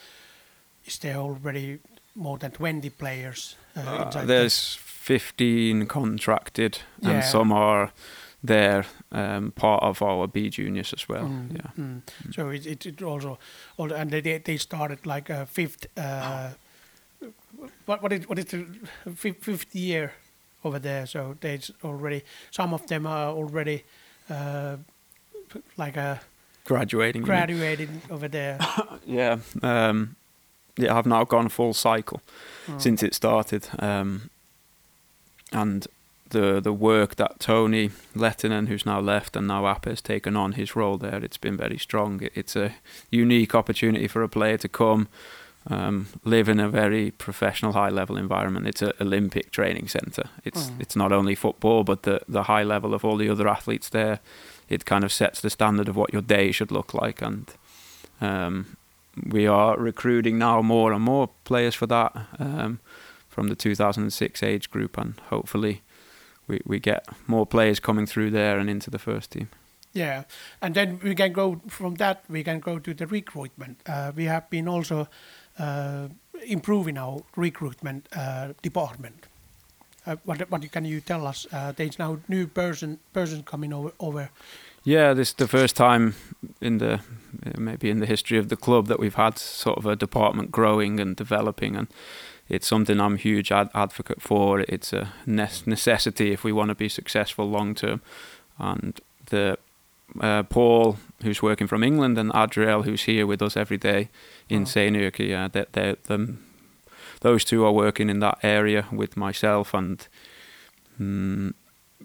is 0.85 0.99
there 0.99 1.16
already 1.16 1.79
more 2.14 2.38
than 2.38 2.51
twenty 2.51 2.90
players? 2.90 3.57
Uh, 3.77 3.81
uh, 3.81 4.25
there's 4.25 4.75
fifteen 4.75 5.87
contracted, 5.87 6.79
yeah. 7.01 7.11
and 7.11 7.25
some 7.25 7.53
are 7.53 7.92
there 8.42 8.85
um, 9.11 9.53
part 9.53 9.83
of 9.83 10.03
our 10.03 10.29
B 10.29 10.51
juniors 10.51 10.92
as 10.92 11.09
well. 11.09 11.25
Mm, 11.25 11.55
yeah. 11.55 11.70
Mm. 11.79 12.03
Mm. 12.27 12.35
So 12.35 12.51
it, 12.51 12.66
it, 12.66 12.87
it 12.87 13.03
also, 13.03 13.38
also, 13.77 13.94
and 13.94 14.11
they 14.11 14.38
they 14.38 14.57
started 14.57 15.07
like 15.07 15.31
a 15.31 15.47
fifth. 15.47 15.87
Uh, 15.97 16.51
what 17.87 18.03
what 18.03 18.12
is 18.12 18.29
what 18.29 18.38
is 18.38 18.47
the 18.47 18.66
fifth 19.14 19.75
year 19.75 20.12
over 20.64 20.79
there. 20.79 21.07
So 21.07 21.37
there's 21.40 21.70
already 21.83 22.23
some 22.51 22.75
of 22.75 22.87
them 22.87 23.07
are 23.07 23.29
already 23.29 23.85
uh, 24.29 24.77
like 25.77 25.97
a 25.97 26.20
graduating 26.64 27.23
graduating 27.23 28.03
over 28.11 28.29
there. 28.29 28.59
yeah, 29.07 29.38
um, 29.62 30.16
yeah. 30.16 30.23
I've 30.78 31.06
now 31.06 31.24
gone 31.24 31.48
full 31.48 31.74
cycle 31.74 32.20
oh. 32.68 32.78
since 32.78 33.02
it 33.02 33.14
started, 33.14 33.68
um, 33.78 34.30
and 35.52 35.87
the 36.30 36.60
the 36.60 36.72
work 36.72 37.14
that 37.16 37.38
Tony 37.38 37.90
Lettinen, 38.14 38.68
who's 38.68 38.84
now 38.84 39.00
left, 39.00 39.37
and 39.37 39.46
now 39.46 39.70
Ape 39.70 39.87
has 39.87 40.02
taken 40.02 40.37
on 40.37 40.52
his 40.52 40.76
role 40.76 40.98
there. 40.98 41.24
It's 41.24 41.37
been 41.38 41.56
very 41.56 41.78
strong. 41.78 42.28
It's 42.34 42.56
a 42.56 42.74
unique 43.10 43.54
opportunity 43.54 44.08
for 44.08 44.22
a 44.22 44.28
player 44.28 44.58
to 44.58 44.68
come 44.68 45.08
um, 45.70 46.08
live 46.24 46.48
in 46.48 46.60
a 46.60 46.68
very 46.68 47.10
professional, 47.12 47.72
high 47.72 47.88
level 47.88 48.16
environment. 48.16 48.66
It's 48.66 48.82
an 48.82 48.92
Olympic 49.00 49.50
training 49.50 49.88
center. 49.88 50.24
It's 50.44 50.66
mm. 50.66 50.80
it's 50.80 50.96
not 50.96 51.12
only 51.12 51.34
football, 51.34 51.84
but 51.84 52.02
the 52.02 52.20
the 52.28 52.44
high 52.44 52.64
level 52.64 52.94
of 52.94 53.04
all 53.04 53.16
the 53.16 53.30
other 53.30 53.48
athletes 53.48 53.88
there. 53.88 54.20
It 54.68 54.84
kind 54.84 55.04
of 55.04 55.12
sets 55.12 55.40
the 55.40 55.50
standard 55.50 55.88
of 55.88 55.96
what 55.96 56.12
your 56.12 56.22
day 56.22 56.52
should 56.52 56.70
look 56.70 56.94
like, 56.94 57.22
and 57.22 57.50
um, 58.20 58.76
we 59.16 59.46
are 59.46 59.77
recruiting 59.77 60.38
now 60.38 60.62
more 60.62 60.92
and 60.92 61.03
more 61.03 61.29
players 61.44 61.74
for 61.74 61.87
that 61.87 62.12
um, 62.38 62.81
from 63.29 63.48
the 63.48 63.55
2006 63.55 64.42
age 64.42 64.70
group, 64.70 64.98
and 64.98 65.20
hopefully 65.31 65.83
we 66.46 66.61
we 66.66 66.81
get 66.81 67.07
more 67.27 67.46
players 67.46 67.81
coming 67.81 68.07
through 68.07 68.31
there 68.31 68.59
and 68.59 68.70
into 68.70 68.90
the 68.90 68.98
first 68.98 69.31
team. 69.31 69.48
Yeah, 69.92 70.24
and 70.61 70.74
then 70.74 70.98
we 71.03 71.14
can 71.14 71.33
go 71.33 71.61
from 71.68 71.94
that. 71.96 72.24
We 72.29 72.42
can 72.42 72.61
go 72.61 72.81
to 72.81 72.94
the 72.94 73.07
recruitment. 73.07 73.79
Uh, 73.87 74.11
we 74.16 74.24
have 74.24 74.50
been 74.50 74.68
also 74.68 75.09
uh, 75.59 76.09
improving 76.46 76.98
our 76.98 77.22
recruitment 77.37 78.09
uh, 78.16 78.55
department. 78.62 79.27
Uh, 80.07 80.16
what, 80.24 80.50
what 80.50 80.72
can 80.72 80.85
you 80.85 81.00
tell 81.00 81.27
us? 81.27 81.46
there's 81.77 81.98
now 81.98 82.18
new 82.29 82.46
person 82.46 82.98
person 83.12 83.42
coming 83.44 83.72
over, 83.72 83.92
over. 84.00 84.31
Yeah, 84.85 85.14
this 85.14 85.31
is 85.31 85.35
the 85.35 85.49
first 85.49 85.77
time 85.77 86.14
in 86.61 86.77
the 86.77 87.01
maybe 87.57 87.88
in 87.88 88.01
the 88.01 88.07
history 88.07 88.37
of 88.37 88.51
the 88.51 88.57
club 88.57 88.87
that 88.88 89.01
we've 89.01 89.14
had 89.14 89.38
sort 89.38 89.79
of 89.79 89.87
a 89.87 89.97
department 89.97 90.51
growing 90.53 91.01
and 91.01 91.16
developing, 91.16 91.75
and 91.75 91.88
it's 92.51 92.66
something 92.66 93.01
I'm 93.01 93.14
a 93.14 93.18
huge 93.18 93.51
ad- 93.51 93.70
advocate 93.75 94.20
for. 94.20 94.61
It's 94.61 94.92
a 94.92 95.14
necessity 95.27 96.33
if 96.33 96.44
we 96.44 96.53
want 96.53 96.68
to 96.68 96.75
be 96.75 96.90
successful 96.90 97.49
long 97.49 97.75
term, 97.75 98.03
and 98.59 99.01
the 99.31 99.57
uh, 100.20 100.42
Paul, 100.42 100.99
who's 101.23 101.42
working 101.42 101.66
from 101.66 101.83
England, 101.83 102.18
and 102.18 102.31
Adriel, 102.35 102.83
who's 102.83 103.05
here 103.05 103.27
with 103.27 103.40
us 103.40 103.57
every 103.57 103.79
day 103.79 104.11
in 104.51 104.62
oh. 104.62 104.66
Seinäjoki. 104.66 105.35
Uh, 105.35 105.49
they, 105.49 105.64
they, 105.73 105.97
them, 106.05 106.44
those 107.23 107.42
two 107.42 107.64
are 107.64 107.73
working 107.73 108.11
in 108.11 108.20
that 108.20 108.38
area 108.42 108.85
with 108.92 109.16
myself, 109.16 109.73
and 109.73 110.07
um, 111.01 111.55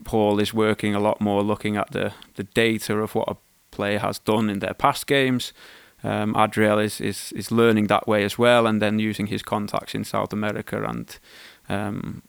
Paul 0.04 0.40
is 0.40 0.54
working 0.54 0.96
a 0.96 1.00
lot 1.00 1.20
more 1.22 1.44
looking 1.44 1.78
at 1.78 1.92
the, 1.92 2.14
the 2.36 2.44
data 2.44 2.98
of 2.98 3.16
what 3.16 3.30
a 3.30 3.36
player 3.72 4.00
has 4.00 4.20
done 4.20 4.50
in 4.50 4.60
their 4.60 4.74
past 4.74 5.08
games. 5.08 5.54
Um, 6.04 6.36
Adriel 6.36 6.80
is, 6.80 7.02
is, 7.02 7.32
is 7.34 7.52
learning 7.52 7.88
that 7.88 8.08
way 8.08 8.24
as 8.24 8.38
well, 8.38 8.66
and 8.68 8.82
then 8.82 9.00
using 9.00 9.28
his 9.28 9.44
contacts 9.44 9.94
in 9.94 10.04
South 10.04 10.34
America 10.34 10.84
and 10.84 11.20
um, 11.68 12.22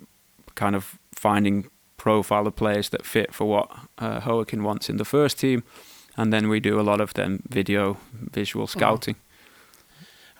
kind 0.54 0.74
of 0.74 0.98
finding 1.14 1.68
profile 1.96 2.46
of 2.46 2.56
players 2.56 2.88
that 2.88 3.06
fit 3.06 3.32
for 3.34 3.46
what 3.46 3.70
uh, 3.98 4.20
Joaquin 4.26 4.62
wants 4.64 4.88
in 4.88 4.96
the 4.96 5.04
first 5.04 5.38
team, 5.38 5.62
and 6.16 6.32
then 6.32 6.48
we 6.48 6.60
do 6.60 6.80
a 6.80 6.82
lot 6.82 7.00
of 7.00 7.12
them 7.12 7.42
video 7.48 7.96
visual 8.12 8.66
mm. 8.66 8.70
scouting. 8.70 9.16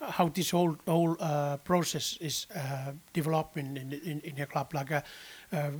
how 0.00 0.28
this 0.28 0.50
whole 0.50 0.76
whole 0.86 1.16
uh, 1.20 1.56
process 1.58 2.16
is 2.20 2.46
uh, 2.54 2.92
developing 3.12 3.76
in, 3.76 3.92
in 3.92 4.20
in 4.20 4.36
your 4.36 4.46
club. 4.46 4.74
Like 4.74 4.92
uh, 4.92 5.02
uh, 5.52 5.70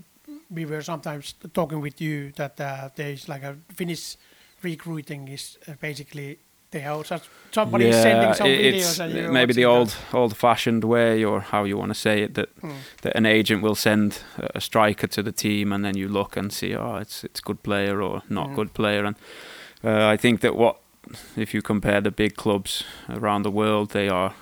we 0.50 0.64
were 0.66 0.82
sometimes 0.82 1.34
talking 1.52 1.80
with 1.80 2.00
you 2.00 2.32
that 2.36 2.60
uh, 2.60 2.88
there 2.96 3.10
is 3.12 3.28
like 3.28 3.42
a 3.42 3.56
Finnish 3.74 4.16
recruiting 4.62 5.28
is 5.28 5.58
uh, 5.68 5.72
basically 5.80 6.38
they 6.70 6.84
are 6.84 7.04
such 7.04 7.22
somebody 7.52 7.86
is 7.86 7.96
sending 8.02 8.34
some 8.34 8.48
videos 8.48 8.98
and 9.00 9.14
you're 9.14 9.32
maybe 9.32 9.52
the 9.52 9.64
watching 9.66 9.78
old 9.78 9.96
old-fashioned 10.12 10.84
way, 10.84 11.24
or 11.24 11.40
how 11.40 11.64
you 11.64 11.76
want 11.78 11.90
to 11.90 11.94
say 12.00 12.22
it, 12.22 12.34
that 12.34 12.48
Mm. 12.62 12.76
that 13.02 13.16
an 13.16 13.26
agent 13.26 13.62
will 13.62 13.74
send 13.74 14.22
a- 14.38 14.50
a 14.58 14.60
striker 14.60 15.08
to 15.08 15.22
the 15.22 15.32
team, 15.32 15.72
and 15.72 15.84
then 15.84 15.96
you 15.96 16.08
look 16.08 16.36
and 16.36 16.52
see, 16.52 16.76
oh, 16.76 16.96
it's 17.00 17.24
it's 17.24 17.40
good 17.40 17.62
player 17.62 18.00
or 18.02 18.22
not 18.28 18.48
Mm. 18.48 18.54
good 18.54 18.72
player, 18.72 19.04
and 19.04 19.16
uh, 19.84 20.14
I 20.14 20.16
think 20.18 20.40
that 20.40 20.54
what 20.54 20.76
if 21.36 21.54
you 21.54 21.62
compare 21.62 22.00
the 22.00 22.10
big 22.10 22.34
clubs 22.36 22.84
around 23.08 23.42
the 23.44 23.50
world, 23.50 23.90
they 23.90 24.08
are 24.08 24.32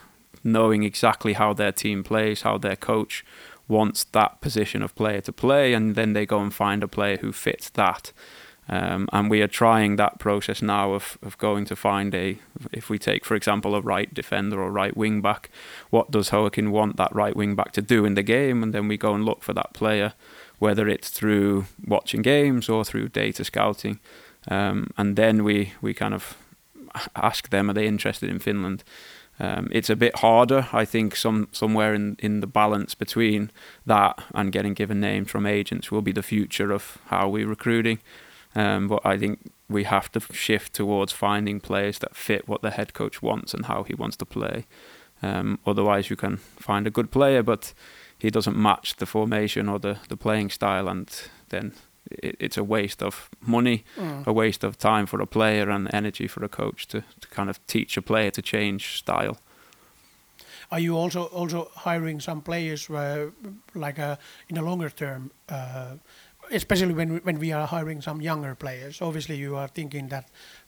knowing 0.43 0.85
exactly 0.85 1.33
how 1.35 1.55
their 1.55 1.73
team 1.73 2.03
plays, 2.03 2.43
how 2.43 2.59
their 2.59 2.77
coach 2.77 3.25
wants 3.69 4.05
that 4.05 4.41
position 4.41 4.83
of 4.83 4.95
player 4.95 5.21
to 5.21 5.33
play, 5.33 5.75
and 5.75 5.95
then 5.95 6.15
they 6.15 6.27
go 6.27 6.41
and 6.41 6.53
find 6.53 6.83
a 6.83 6.89
player 6.89 7.19
who 7.19 7.33
fits 7.33 7.71
that. 7.71 8.13
Um, 8.71 9.09
and 9.15 9.31
we 9.31 9.41
are 9.41 9.49
trying 9.49 9.97
that 9.97 10.19
process 10.19 10.61
now 10.61 10.93
of, 10.93 11.17
of 11.23 11.39
going 11.39 11.65
to 11.67 11.77
find 11.77 12.15
a, 12.15 12.39
if 12.71 12.91
we 12.91 12.99
take, 12.99 13.25
for 13.25 13.35
example, 13.35 13.75
a 13.75 13.81
right 13.81 14.13
defender 14.13 14.61
or 14.61 14.71
right 14.71 14.95
wing 14.95 15.23
back, 15.23 15.49
what 15.89 16.11
does 16.11 16.31
Joaquin 16.31 16.71
want 16.71 16.97
that 16.97 17.15
right 17.15 17.35
wing 17.35 17.55
back 17.55 17.73
to 17.73 17.83
do 17.83 18.05
in 18.05 18.15
the 18.15 18.23
game? 18.23 18.63
And 18.63 18.75
then 18.75 18.87
we 18.87 18.99
go 18.99 19.15
and 19.15 19.25
look 19.25 19.43
for 19.43 19.55
that 19.55 19.73
player, 19.73 20.13
whether 20.59 20.87
it's 20.87 21.09
through 21.09 21.65
watching 21.87 22.21
games 22.21 22.69
or 22.69 22.85
through 22.85 23.09
data 23.09 23.43
scouting. 23.43 24.01
Um, 24.49 24.91
and 24.99 25.17
then 25.17 25.45
we, 25.45 25.73
we 25.81 25.95
kind 25.95 26.13
of 26.13 26.37
ask 27.17 27.49
them, 27.49 27.71
are 27.71 27.75
they 27.75 27.87
interested 27.87 28.29
in 28.29 28.39
Finland? 28.39 28.85
Um, 29.41 29.69
it's 29.71 29.91
a 29.91 29.97
bit 29.97 30.17
harder, 30.17 30.67
I 30.73 30.85
think, 30.85 31.15
some 31.15 31.49
somewhere 31.53 31.95
in, 31.95 32.17
in 32.19 32.41
the 32.41 32.47
balance 32.47 32.95
between 32.95 33.51
that 33.87 34.25
and 34.35 34.53
getting 34.53 34.75
given 34.75 35.01
names 35.01 35.31
from 35.31 35.47
agents 35.47 35.91
will 35.91 36.03
be 36.03 36.13
the 36.13 36.23
future 36.23 36.73
of 36.73 36.99
how 37.07 37.29
we're 37.29 37.47
recruiting. 37.47 38.01
Um, 38.55 38.89
but 38.89 39.01
I 39.05 39.19
think 39.19 39.53
we 39.69 39.85
have 39.85 40.11
to 40.13 40.21
shift 40.33 40.73
towards 40.73 41.13
finding 41.13 41.61
players 41.61 41.99
that 41.99 42.17
fit 42.17 42.49
what 42.49 42.63
the 42.63 42.71
head 42.71 42.95
coach 42.95 43.23
wants 43.23 43.55
and 43.55 43.67
how 43.67 43.85
he 43.85 43.95
wants 43.95 44.17
to 44.17 44.25
play. 44.25 44.67
Um, 45.23 45.59
otherwise, 45.67 46.11
you 46.11 46.17
can 46.17 46.39
find 46.39 46.87
a 46.87 46.91
good 46.91 47.11
player, 47.11 47.43
but 47.43 47.75
he 48.19 48.31
doesn't 48.31 48.57
match 48.57 48.97
the 48.97 49.07
formation 49.07 49.69
or 49.69 49.79
the, 49.79 49.99
the 50.09 50.17
playing 50.17 50.51
style, 50.51 50.89
and 50.89 51.09
then 51.51 51.73
it, 52.11 52.37
it's 52.41 52.57
a 52.59 52.65
waste 52.65 53.03
of 53.03 53.29
money, 53.41 53.85
Mm. 53.97 54.27
a 54.27 54.33
waste 54.33 54.65
of 54.65 54.77
time 54.77 55.07
for 55.07 55.21
a 55.21 55.27
player, 55.27 55.71
and 55.71 55.89
energy 55.95 56.29
for 56.29 56.45
a 56.45 56.49
coach 56.49 56.87
to, 56.89 57.01
to 57.21 57.29
kind 57.37 57.49
of 57.51 57.59
teach 57.67 57.97
a 57.97 58.03
player 58.03 58.31
to 58.31 58.43
change 58.43 58.83
style. 58.99 59.37
Are 60.71 60.81
you 60.81 60.97
also 60.97 61.23
also 61.33 61.71
hiring 61.75 62.21
some 62.21 62.41
players 62.43 62.91
uh, 62.91 63.31
like 63.75 63.99
uh, 63.99 64.17
in 64.49 64.59
a 64.59 64.63
longer 64.63 64.91
term, 64.91 65.31
uh, 65.49 65.95
especially 66.53 66.93
when 66.95 67.13
we, 67.13 67.19
when 67.21 67.39
we 67.39 67.53
are 67.53 67.67
hiring 67.67 68.03
some 68.03 68.21
younger 68.25 68.55
players? 68.55 69.01
Obviously, 69.01 69.37
you 69.37 69.57
are 69.57 69.69
thinking 69.69 70.09
that 70.09 70.25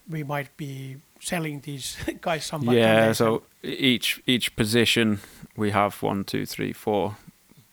we 0.09 0.22
might 0.24 0.57
be 0.57 0.96
selling 1.20 1.61
these 1.61 1.96
guys 2.22 2.46
some. 2.46 2.62
yeah, 2.74 3.12
so 3.12 3.42
each 3.62 4.22
each 4.26 4.57
position 4.57 5.18
we 5.57 5.70
have 5.70 6.03
one, 6.03 6.24
two, 6.24 6.46
three, 6.46 6.72
four 6.72 7.16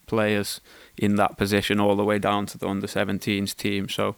players 0.08 0.62
in 0.98 1.16
that 1.18 1.38
position 1.38 1.80
all 1.80 1.96
the 1.96 2.04
way 2.04 2.20
down 2.20 2.46
to 2.48 2.58
the 2.58 2.68
under 2.68 2.88
17s 2.88 3.56
team. 3.56 3.88
So 3.90 4.16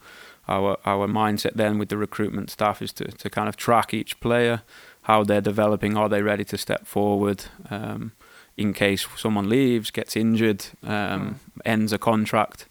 our 0.48 0.78
our 0.86 1.08
mindset 1.08 1.54
then 1.56 1.78
with 1.80 1.90
the 1.90 1.98
recruitment 1.98 2.50
staff 2.50 2.82
is 2.82 2.94
to 2.94 3.06
to 3.06 3.30
kind 3.30 3.50
of 3.50 3.56
track 3.56 3.94
each 3.94 4.20
player, 4.20 4.62
how 5.02 5.24
they're 5.26 5.42
developing, 5.42 5.98
are 5.98 6.10
they 6.10 6.22
ready 6.22 6.44
to 6.46 6.58
step 6.58 6.86
forward, 6.88 7.46
um, 7.70 8.12
in 8.58 8.74
case 8.74 9.08
someone 9.18 9.50
leaves, 9.50 9.92
gets 9.92 10.16
injured, 10.16 10.66
um, 10.84 10.90
Mm. 10.90 11.36
ends 11.66 11.94
a 11.94 11.98
contract. 11.98 12.66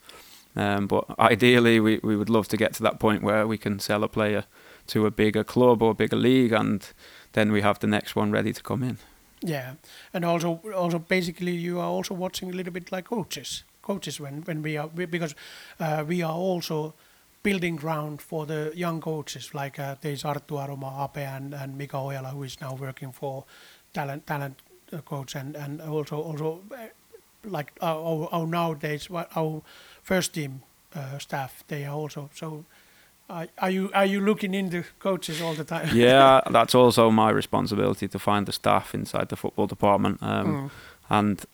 Um, 0.56 0.86
but 0.86 1.04
ideally, 1.18 1.78
we, 1.80 2.00
we 2.02 2.16
would 2.16 2.30
love 2.30 2.48
to 2.48 2.56
get 2.56 2.72
to 2.74 2.82
that 2.82 2.98
point 2.98 3.22
where 3.22 3.46
we 3.46 3.58
can 3.58 3.78
sell 3.78 4.02
a 4.02 4.08
player 4.08 4.44
to 4.86 5.06
a 5.06 5.10
bigger 5.10 5.44
club 5.44 5.82
or 5.82 5.90
a 5.90 5.94
bigger 5.94 6.16
league, 6.16 6.52
and 6.52 6.92
then 7.32 7.52
we 7.52 7.60
have 7.62 7.78
the 7.78 7.86
next 7.86 8.16
one 8.16 8.32
ready 8.32 8.52
to 8.52 8.62
come 8.62 8.82
in. 8.82 8.98
Yeah, 9.42 9.74
and 10.12 10.24
also 10.24 10.60
also 10.74 10.98
basically 10.98 11.52
you 11.52 11.78
are 11.78 11.86
also 11.88 12.14
watching 12.14 12.50
a 12.50 12.56
little 12.56 12.72
bit 12.72 12.90
like 12.90 13.04
coaches, 13.04 13.62
coaches 13.82 14.18
when 14.20 14.42
when 14.46 14.62
we 14.62 14.76
are 14.76 14.88
we- 14.88 15.06
because 15.06 15.34
uh, 15.80 16.04
we 16.08 16.22
are 16.22 16.34
also 16.34 16.94
building 17.42 17.76
ground 17.76 18.20
for 18.20 18.46
the 18.46 18.72
young 18.74 19.00
coaches 19.00 19.54
like 19.54 19.78
uh, 19.78 19.94
there's 20.00 20.24
Arttu 20.24 20.56
Aroma, 20.58 21.04
Ape, 21.04 21.18
and, 21.18 21.54
and 21.54 21.78
Mika 21.78 21.96
Ojala 21.96 22.32
who 22.32 22.42
is 22.42 22.60
now 22.60 22.74
working 22.74 23.12
for 23.12 23.44
talent 23.94 24.26
talent 24.26 24.56
uh, 24.92 24.98
coach 25.02 25.36
and 25.36 25.56
and 25.56 25.80
also 25.80 26.16
also 26.20 26.60
uh, 26.72 26.88
like 27.44 27.72
our, 27.80 27.96
our, 28.02 28.28
our 28.32 28.46
nowadays 28.46 29.08
our 29.36 29.62
first 30.02 30.34
team 30.34 30.62
uh, 30.96 31.18
staff 31.18 31.62
they 31.68 31.84
are 31.84 31.94
also 31.94 32.28
so. 32.34 32.64
Uh, 33.30 33.46
are 33.58 33.70
you 33.70 33.90
are 33.92 34.06
you 34.06 34.20
looking 34.20 34.54
into 34.54 34.82
coaches 34.98 35.42
all 35.42 35.54
the 35.54 35.64
time? 35.64 35.88
yeah, 35.94 36.40
that's 36.50 36.74
also 36.74 37.10
my 37.10 37.30
responsibility 37.30 38.08
to 38.08 38.18
find 38.18 38.46
the 38.46 38.52
staff 38.52 38.94
inside 38.94 39.28
the 39.28 39.36
football 39.36 39.66
department. 39.66 40.22
Um, 40.22 40.46
Mm. 40.46 40.70
And 41.10 41.44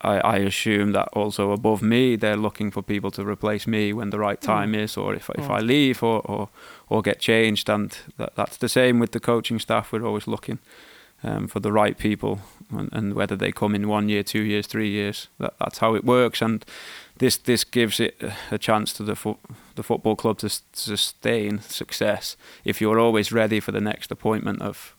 I, 0.00 0.18
I 0.18 0.36
assume 0.38 0.92
that 0.92 1.08
also 1.12 1.50
above 1.52 1.82
me, 1.82 2.16
they're 2.16 2.36
looking 2.36 2.70
for 2.72 2.82
people 2.82 3.10
to 3.12 3.24
replace 3.24 3.66
me 3.66 3.92
when 3.92 4.10
the 4.10 4.18
right 4.18 4.40
time 4.40 4.74
is, 4.74 4.96
or 4.96 5.14
if, 5.14 5.28
if 5.30 5.46
Mm. 5.46 5.58
I 5.58 5.60
leave 5.60 6.02
or, 6.04 6.20
or, 6.24 6.48
or 6.88 7.02
get 7.02 7.18
changed. 7.20 7.68
And 7.68 7.96
that, 8.16 8.34
that's 8.36 8.56
the 8.56 8.68
same 8.68 8.98
with 9.00 9.10
the 9.12 9.20
coaching 9.20 9.58
staff. 9.60 9.92
We're 9.92 10.06
always 10.06 10.26
looking 10.28 10.58
um, 11.24 11.46
for 11.48 11.60
the 11.60 11.70
right 11.72 11.96
people, 11.98 12.40
and, 12.70 12.88
and 12.92 13.14
whether 13.14 13.36
they 13.36 13.52
come 13.52 13.74
in 13.76 13.88
one 13.88 14.08
year, 14.08 14.22
two 14.24 14.42
years, 14.42 14.66
three 14.66 14.88
years. 14.90 15.28
That, 15.38 15.54
that's 15.58 15.78
how 15.78 15.94
it 15.96 16.04
works. 16.04 16.42
And 16.42 16.64
this 17.18 17.36
this 17.36 17.64
gives 17.64 18.00
it 18.00 18.22
a 18.50 18.58
chance 18.58 18.92
to 18.94 19.04
the 19.04 19.14
fo- 19.14 19.38
the 19.74 19.82
football 19.82 20.16
club 20.16 20.38
to 20.38 20.46
s- 20.46 20.62
sustain 20.72 21.60
success. 21.60 22.36
If 22.64 22.80
you're 22.80 23.00
always 23.00 23.32
ready 23.32 23.60
for 23.60 23.72
the 23.72 23.80
next 23.80 24.10
appointment 24.10 24.62
of 24.62 24.94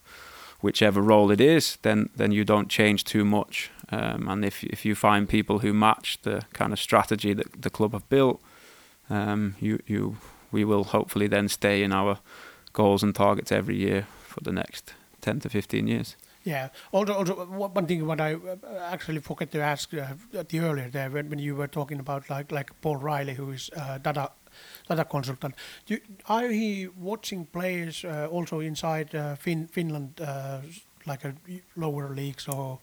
whichever 0.61 1.01
role 1.01 1.33
it 1.33 1.41
is, 1.41 1.77
then 1.81 2.09
then 2.15 2.31
you 2.31 2.43
don't 2.45 2.69
change 2.69 3.03
too 3.03 3.25
much. 3.25 3.71
Um, 3.91 4.27
and 4.27 4.45
if 4.45 4.63
if 4.63 4.85
you 4.85 4.95
find 4.95 5.27
people 5.27 5.59
who 5.59 5.73
match 5.73 6.17
the 6.21 6.41
kind 6.53 6.73
of 6.73 6.79
strategy 6.79 7.33
that 7.33 7.61
the 7.61 7.69
club 7.69 7.91
have 7.91 8.07
built, 8.09 8.41
um, 9.09 9.55
you 9.59 9.79
you 9.85 10.15
we 10.51 10.63
will 10.65 10.83
hopefully 10.83 11.27
then 11.27 11.49
stay 11.49 11.83
in 11.83 11.91
our 11.91 12.17
goals 12.71 13.03
and 13.03 13.15
targets 13.15 13.51
every 13.51 13.75
year 13.75 14.07
for 14.27 14.43
the 14.43 14.51
next 14.51 14.93
ten 15.21 15.39
to 15.39 15.49
fifteen 15.49 15.87
years. 15.87 16.15
Yeah. 16.45 16.67
Also, 16.91 17.13
also 17.13 17.33
one 17.45 17.73
one 17.73 17.85
thing 17.87 18.05
what 18.07 18.19
I 18.19 18.33
uh, 18.35 18.55
actually 18.91 19.19
forgot 19.21 19.51
to 19.51 19.59
ask 19.61 19.93
uh, 19.93 20.39
at 20.39 20.49
the 20.49 20.59
earlier 20.59 20.89
there 20.89 21.09
when, 21.09 21.29
when 21.29 21.39
you 21.39 21.55
were 21.55 21.67
talking 21.69 21.99
about 21.99 22.29
like 22.29 22.51
like 22.55 22.71
Paul 22.81 22.97
Riley, 22.97 23.33
who 23.35 23.51
is 23.53 23.69
uh, 23.77 23.97
data 23.97 24.29
data 24.89 25.05
consultant. 25.05 25.55
You, 25.87 25.99
are 26.25 26.47
he 26.49 26.87
watching 27.01 27.45
players 27.45 28.03
uh, 28.05 28.27
also 28.31 28.59
inside 28.59 29.15
uh, 29.15 29.35
fin- 29.35 29.67
Finland, 29.67 30.19
uh, 30.21 30.59
like 31.05 31.23
a 31.27 31.33
lower 31.75 32.09
leagues 32.15 32.47
or? 32.47 32.79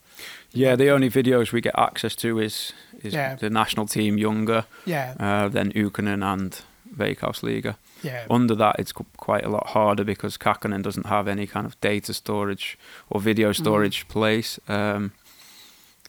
Yeah, 0.53 0.77
the 0.77 0.91
only 0.95 1.11
videos 1.11 1.53
we 1.53 1.61
get 1.61 1.75
access 1.79 2.17
to 2.17 2.39
is 2.39 2.75
is 3.03 3.13
Yeah. 3.15 3.37
the 3.39 3.51
national 3.51 3.87
team 3.87 4.19
younger, 4.19 4.65
Yeah. 4.87 5.15
uh, 5.21 5.53
then 5.53 5.73
Ykkönen 5.75 6.23
and 6.23 6.65
Veikkausliiga. 6.99 7.75
yeah. 8.03 8.25
Under 8.31 8.57
that, 8.57 8.77
it's 8.79 8.93
quite 9.17 9.45
a 9.45 9.51
lot 9.51 9.67
harder 9.67 10.05
because 10.05 10.39
Kakkonen 10.39 10.83
doesn't 10.83 11.07
have 11.07 11.31
any 11.31 11.47
kind 11.47 11.67
of 11.67 11.75
data 11.81 12.13
storage 12.13 12.79
or 13.09 13.21
video 13.25 13.53
storage 13.53 14.05
place. 14.09 14.61
Um, 14.69 15.13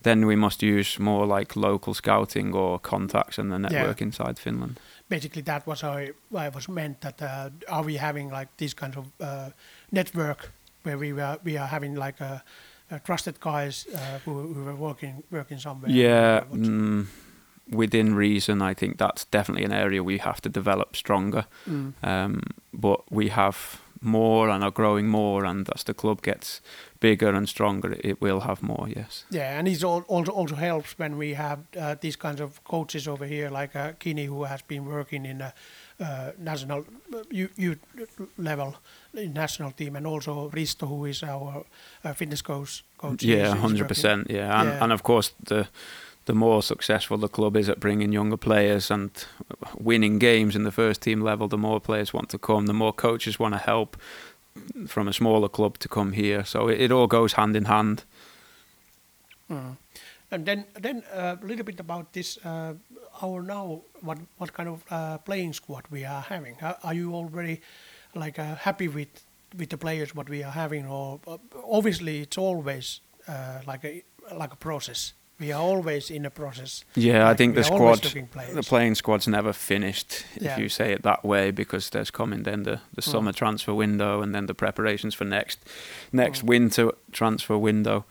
then 0.04 0.26
we 0.26 0.36
must 0.36 0.64
use 0.64 1.00
more 1.00 1.38
like 1.38 1.56
local 1.56 1.94
scouting 1.94 2.56
or 2.56 2.80
contacts 2.80 3.38
and 3.38 3.52
the 3.52 3.58
network 3.60 4.02
inside 4.02 4.40
Finland. 4.40 4.80
basically 5.10 5.44
that 5.44 5.66
was 5.68 5.82
how 5.82 5.92
I, 5.98 6.12
I 6.46 6.50
was 6.50 6.68
meant 6.70 7.02
that 7.02 7.22
uh, 7.22 7.50
are 7.68 7.84
we 7.84 7.98
having 7.98 8.32
like 8.32 8.48
this 8.58 8.74
kind 8.74 8.96
of 8.98 9.06
uh, 9.20 9.50
network 9.90 10.52
where 10.84 10.98
we 10.98 11.14
were 11.14 11.38
we 11.44 11.58
are 11.58 11.68
having 11.68 11.96
like 12.06 12.24
a, 12.24 12.42
a 12.90 13.00
trusted 13.00 13.40
guys 13.40 13.86
uh, 13.94 14.20
who, 14.26 14.54
who 14.54 14.64
were 14.64 14.76
working 14.76 15.24
working 15.30 15.60
somewhere 15.60 15.92
Yeah, 15.92 16.44
mm, 16.54 17.06
within 17.70 18.16
reason, 18.16 18.62
I 18.62 18.74
think 18.74 18.98
that's 18.98 19.26
definitely 19.26 19.66
an 19.66 19.74
area 19.74 20.04
we 20.04 20.18
have 20.18 20.42
to 20.42 20.50
develop 20.50 20.96
stronger. 20.96 21.46
Mm. 21.70 21.94
Um, 22.04 22.42
but 22.74 23.02
we 23.10 23.30
have 23.30 23.82
more 24.02 24.50
and 24.50 24.64
are 24.64 24.72
growing 24.72 25.08
more, 25.08 25.46
and 25.46 25.70
as 25.76 25.84
the 25.84 25.94
club 25.94 26.22
gets 26.22 26.62
bigger 27.00 27.36
and 27.36 27.48
stronger, 27.48 27.96
it 28.04 28.20
will 28.22 28.40
have 28.40 28.64
more. 28.64 28.90
Yes. 28.90 29.26
Yeah, 29.30 29.60
and 29.60 29.68
it 29.68 29.84
also 29.84 30.32
also 30.32 30.56
helps 30.56 30.98
when 30.98 31.18
we 31.18 31.36
have 31.36 31.60
uh, 31.78 31.96
these 32.00 32.18
kinds 32.18 32.42
of 32.42 32.64
coaches 32.64 33.08
over 33.08 33.28
here, 33.28 33.50
like 33.50 33.76
uh, 33.76 33.92
Kini, 34.00 34.26
who 34.26 34.44
has 34.46 34.64
been 34.64 34.86
working 34.86 35.26
in 35.26 35.42
a 35.42 35.54
uh, 36.00 36.32
national 36.40 36.86
uh, 37.14 37.24
youth, 37.30 37.80
level 38.38 38.76
in 39.14 39.34
national 39.34 39.72
team, 39.72 39.96
and 39.96 40.08
also 40.08 40.50
Risto, 40.50 40.88
who 40.88 41.06
is 41.06 41.24
our 41.24 41.64
uh, 42.04 42.14
fitness 42.14 42.42
coach. 42.42 42.84
coach 42.98 43.24
Yeah, 43.24 43.56
hundred 43.56 43.88
percent. 43.88 44.30
Yeah, 44.30 44.60
and 44.62 44.70
Yeah. 44.70 44.84
and 44.84 44.92
of 44.94 45.02
course 45.04 45.34
the 45.46 45.68
the 46.32 46.36
more 46.36 46.64
successful 46.64 47.18
the 47.18 47.28
club 47.28 47.58
is 47.58 47.68
at 47.68 47.82
bringing 47.82 48.14
younger 48.14 48.38
players 48.38 48.90
and 48.90 49.12
winning 49.78 50.18
games 50.18 50.56
in 50.56 50.64
the 50.64 50.72
first 50.72 51.02
team 51.02 51.20
level, 51.20 51.50
the 51.50 51.58
more 51.58 51.82
players 51.82 52.14
want 52.14 52.30
to 52.30 52.38
come. 52.38 52.68
The 52.68 52.74
more 52.74 52.94
coaches 52.94 53.38
want 53.38 53.54
to 53.54 53.58
help 53.58 53.98
from 54.88 55.10
a 55.10 55.12
smaller 55.14 55.50
club 55.50 55.78
to 55.80 55.90
come 55.90 56.14
here. 56.14 56.46
So 56.46 56.70
it, 56.70 56.80
it 56.80 56.90
all 56.90 57.08
goes 57.08 57.34
hand 57.34 57.58
in 57.58 57.66
hand. 57.66 58.06
Mm. 59.50 59.76
And 60.32 60.46
then, 60.46 60.64
then 60.80 61.04
uh, 61.14 61.36
a 61.44 61.46
little 61.46 61.66
bit 61.66 61.82
about 61.82 62.14
this. 62.14 62.38
Uh, 62.46 62.76
our 63.22 63.42
now, 63.42 63.82
what 64.00 64.20
what 64.38 64.54
kind 64.54 64.70
of 64.70 64.86
uh, 64.90 65.18
playing 65.18 65.52
squad 65.54 65.84
we 65.92 66.06
are 66.06 66.22
having? 66.22 66.56
Are, 66.62 66.94
you 66.94 67.14
already 67.14 67.60
like 68.16 68.40
uh, 68.40 68.56
happy 68.56 68.88
with 68.88 69.10
with 69.58 69.70
the 69.70 69.78
players 69.78 70.16
what 70.16 70.30
we 70.30 70.44
are 70.44 70.54
having? 70.54 70.88
Or 70.88 71.20
uh, 71.28 71.38
obviously, 71.70 72.22
it's 72.22 72.38
always 72.38 73.02
uh, 73.28 73.60
like 73.68 73.84
a 73.84 74.04
like 74.34 74.54
a 74.54 74.58
process. 74.58 75.14
We 75.42 75.52
are 75.52 75.60
always 75.62 76.12
in 76.12 76.26
a 76.26 76.30
process. 76.30 76.86
Yeah, 76.94 77.24
Like, 77.24 77.34
I 77.34 77.36
think 77.36 77.56
the 77.56 77.64
squad, 77.64 78.04
the 78.54 78.62
playing 78.62 78.94
squad's 78.94 79.28
never 79.28 79.54
finished, 79.54 80.24
Yeah. 80.40 80.54
if 80.54 80.60
you 80.60 80.70
say 80.70 80.94
it 80.94 81.02
that 81.02 81.24
way, 81.26 81.50
because 81.50 81.90
there's 81.90 82.12
coming 82.12 82.44
then 82.44 82.62
the, 82.64 82.80
the 82.94 83.02
Mm. 83.02 83.12
summer 83.12 83.32
transfer 83.34 83.74
window 83.74 84.22
and 84.22 84.36
then 84.36 84.46
the 84.46 84.54
preparations 84.54 85.16
for 85.16 85.26
next 85.26 85.58
next 86.12 86.42
Mm. 86.44 86.48
winter 86.50 86.92
transfer 87.12 87.58
window. 87.58 88.06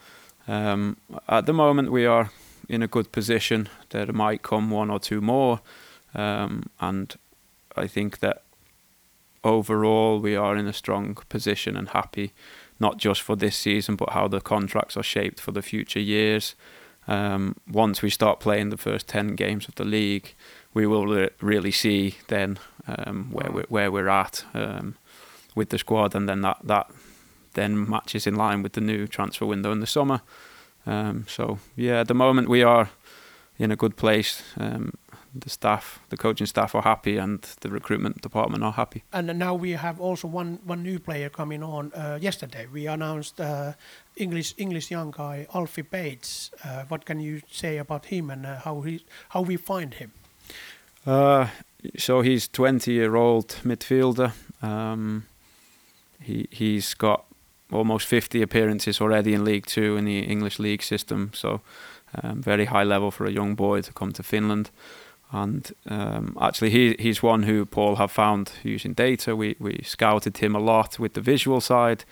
Um, 0.49 0.97
at 1.29 1.47
the 1.47 1.53
moment, 1.53 1.93
we 1.93 2.05
are 2.05 2.31
in 2.69 2.83
a 2.83 2.89
good 2.89 3.13
position. 3.13 3.69
There 3.91 4.13
might 4.13 4.43
come 4.43 4.71
one 4.75 4.91
or 4.91 4.99
two 4.99 5.21
more, 5.21 5.61
um, 6.15 6.65
and 6.81 7.15
I 7.77 7.87
think 7.87 8.19
that 8.19 8.43
overall 9.45 10.19
we 10.19 10.35
are 10.35 10.57
in 10.59 10.67
a 10.67 10.73
strong 10.73 11.15
position 11.29 11.77
and 11.77 11.89
happy, 11.91 12.33
not 12.81 12.97
just 12.99 13.23
for 13.23 13.37
this 13.37 13.57
season, 13.57 13.95
but 13.95 14.11
how 14.11 14.27
the 14.29 14.41
contracts 14.41 14.97
are 14.97 15.05
shaped 15.05 15.39
for 15.41 15.53
the 15.53 15.63
future 15.63 16.01
years. 16.01 16.57
Um, 17.11 17.57
once 17.73 18.03
we 18.03 18.11
start 18.11 18.41
playing 18.41 18.71
the 18.71 18.77
first 18.77 19.09
ten 19.09 19.35
games 19.37 19.69
of 19.69 19.75
the 19.75 19.85
league, 19.85 20.35
we 20.75 20.87
will 20.87 21.07
re- 21.07 21.31
really 21.41 21.73
see 21.73 22.15
then 22.29 22.59
um, 22.87 23.31
where 23.33 23.51
we're, 23.51 23.67
where 23.69 23.91
we're 23.91 24.09
at 24.09 24.45
um, 24.55 24.95
with 25.55 25.69
the 25.69 25.79
squad, 25.79 26.15
and 26.15 26.29
then 26.29 26.43
that 26.43 26.59
that 26.65 26.87
then 27.55 27.89
matches 27.89 28.27
in 28.27 28.37
line 28.37 28.63
with 28.63 28.73
the 28.73 28.81
new 28.81 29.07
transfer 29.07 29.47
window 29.47 29.73
in 29.73 29.81
the 29.81 29.87
summer. 29.87 30.21
Um, 30.87 31.25
so 31.29 31.59
yeah, 31.77 32.01
at 32.01 32.07
the 32.07 32.15
moment 32.15 32.49
we 32.49 32.63
are 32.63 32.89
in 33.59 33.73
a 33.73 33.77
good 33.77 33.97
place. 33.97 34.43
Um, 34.57 34.93
the 35.35 35.51
staff, 35.51 36.01
the 36.09 36.17
coaching 36.17 36.47
staff 36.47 36.75
are 36.75 36.83
happy, 36.83 37.17
and 37.17 37.43
the 37.61 37.69
recruitment 37.69 38.21
department 38.23 38.65
are 38.65 38.73
happy. 38.73 39.03
And 39.13 39.39
now 39.39 39.55
we 39.55 39.73
have 39.73 40.01
also 40.01 40.29
one 40.29 40.59
one 40.65 40.83
new 40.83 40.99
player 40.99 41.29
coming 41.29 41.63
on. 41.63 41.93
Uh, 41.93 42.19
yesterday 42.21 42.67
we 42.73 42.87
announced 42.89 43.41
uh, 43.41 43.73
English 44.17 44.55
English 44.57 44.91
young 44.91 45.11
guy 45.11 45.47
Alfie 45.55 45.83
Bates. 45.83 46.51
Uh, 46.65 46.85
what 46.89 47.05
can 47.05 47.21
you 47.21 47.41
say 47.51 47.79
about 47.79 48.07
him 48.07 48.31
and 48.31 48.47
uh, 48.47 48.57
how 48.65 48.81
he 48.81 49.05
how 49.29 49.43
we 49.43 49.57
find 49.57 49.95
him? 49.95 50.13
Uh, 51.07 51.47
so 51.97 52.21
he's 52.21 52.49
20 52.49 52.93
year 52.93 53.17
old 53.17 53.49
midfielder. 53.65 54.33
Um, 54.63 55.25
he 56.21 56.49
he's 56.51 56.95
got 56.95 57.25
almost 57.73 58.07
50 58.07 58.43
appearances 58.43 59.01
already 59.01 59.33
in 59.33 59.45
League 59.45 59.67
Two 59.67 59.97
in 59.97 60.05
the 60.05 60.21
English 60.21 60.59
league 60.59 60.83
system. 60.83 61.31
So 61.33 61.61
um, 62.23 62.43
very 62.43 62.67
high 62.67 62.85
level 62.85 63.11
for 63.11 63.27
a 63.27 63.31
young 63.31 63.55
boy 63.55 63.83
to 63.83 63.93
come 63.93 64.13
to 64.13 64.23
Finland. 64.23 64.71
And 65.33 65.73
um, 65.87 66.37
actually, 66.41 66.71
he 66.71 66.97
he's 66.99 67.23
one 67.23 67.45
who 67.45 67.65
Paul 67.65 67.97
have 67.97 68.11
found 68.11 68.53
using 68.65 68.95
data. 68.95 69.37
We 69.37 69.57
we 69.59 69.83
scouted 69.85 70.39
him 70.39 70.57
a 70.57 70.61
lot 70.61 70.99
with 70.99 71.15
the 71.15 71.21
visual 71.21 71.61
side, 71.61 72.05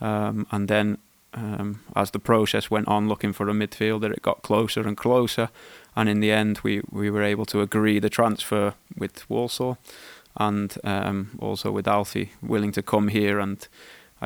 um, 0.00 0.46
and 0.50 0.68
then 0.68 0.98
um, 1.34 1.80
as 1.94 2.10
the 2.10 2.18
process 2.18 2.70
went 2.70 2.88
on, 2.88 3.08
looking 3.08 3.32
for 3.32 3.48
a 3.48 3.52
midfielder, 3.52 4.12
it 4.12 4.22
got 4.22 4.42
closer 4.42 4.86
and 4.86 4.96
closer. 4.96 5.50
And 5.96 6.08
in 6.08 6.20
the 6.20 6.32
end 6.32 6.60
we, 6.62 6.82
we 6.90 7.10
were 7.10 7.22
able 7.22 7.44
to 7.46 7.60
agree 7.60 7.98
the 7.98 8.10
transfer 8.10 8.74
with 8.96 9.28
Walsall 9.28 9.78
and 10.36 10.76
um, 10.84 11.30
also 11.38 11.70
with 11.70 11.86
Alfie 11.86 12.32
willing 12.42 12.72
to 12.72 12.82
come 12.82 13.08
here 13.08 13.38
and 13.38 13.66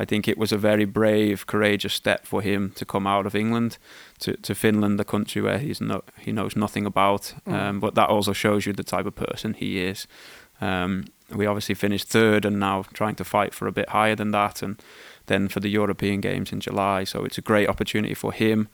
I 0.01 0.05
think 0.05 0.27
it 0.27 0.37
was 0.37 0.51
a 0.51 0.57
very 0.57 0.85
brave 0.85 1.45
courageous 1.45 1.93
step 1.93 2.25
for 2.25 2.41
him 2.41 2.71
to 2.75 2.85
come 2.85 3.07
out 3.09 3.25
of 3.25 3.35
England 3.35 3.77
to, 4.19 4.31
to 4.41 4.55
Finland 4.55 4.97
the 4.97 5.03
country 5.05 5.41
where 5.41 5.59
he's 5.59 5.81
no, 5.81 6.01
he 6.17 6.31
knows 6.31 6.55
nothing 6.55 6.85
about 6.85 7.33
Mm. 7.45 7.53
um, 7.53 7.79
but 7.79 7.95
that 7.95 8.09
also 8.09 8.33
shows 8.33 8.65
you 8.65 8.73
the 8.73 8.83
type 8.83 9.05
of 9.07 9.15
person 9.15 9.53
he 9.53 9.89
is 9.89 10.07
um, 10.61 11.05
we 11.35 11.47
obviously 11.47 11.75
finished 11.75 12.07
third 12.07 12.45
and 12.45 12.59
now 12.59 12.83
trying 12.93 13.15
to 13.15 13.23
fight 13.23 13.53
for 13.53 13.67
a 13.67 13.71
bit 13.71 13.89
higher 13.89 14.15
than 14.15 14.31
that 14.31 14.63
and 14.63 14.75
then 15.25 15.47
for 15.49 15.59
the 15.61 15.69
European 15.69 16.21
Games 16.21 16.51
in 16.51 16.59
July 16.59 17.05
so 17.05 17.25
it's 17.25 17.37
a 17.37 17.41
great 17.41 17.69
opportunity 17.69 18.13
for 18.15 18.31
him 18.31 18.67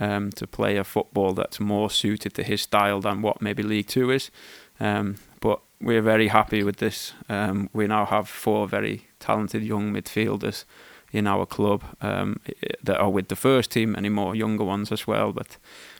um, 0.00 0.30
to 0.32 0.46
play 0.46 0.76
a 0.78 0.84
football 0.84 1.32
that's 1.34 1.60
more 1.60 1.90
suited 1.90 2.34
to 2.34 2.42
his 2.42 2.62
style 2.62 3.00
than 3.00 3.22
what 3.22 3.40
maybe 3.40 3.62
League 3.62 3.86
Two 3.88 4.10
is. 4.10 4.30
Um, 4.78 5.16
but 5.40 5.60
we're 5.80 6.02
very 6.02 6.28
happy 6.28 6.62
with 6.62 6.76
this. 6.76 7.12
Um, 7.28 7.68
we 7.72 7.86
now 7.86 8.06
have 8.06 8.28
four 8.28 8.68
very 8.68 9.06
talented 9.20 9.62
young 9.62 9.92
midfielders 9.92 10.64
in 11.12 11.26
our 11.26 11.46
club 11.46 11.82
um, 12.00 12.40
that 12.82 12.98
are 12.98 13.10
with 13.10 13.28
the 13.28 13.36
first 13.36 13.70
team, 13.70 13.92
many 13.92 14.08
more 14.08 14.34
younger 14.34 14.64
ones 14.64 14.92
as 14.92 15.06
well. 15.06 15.32
But 15.32 15.56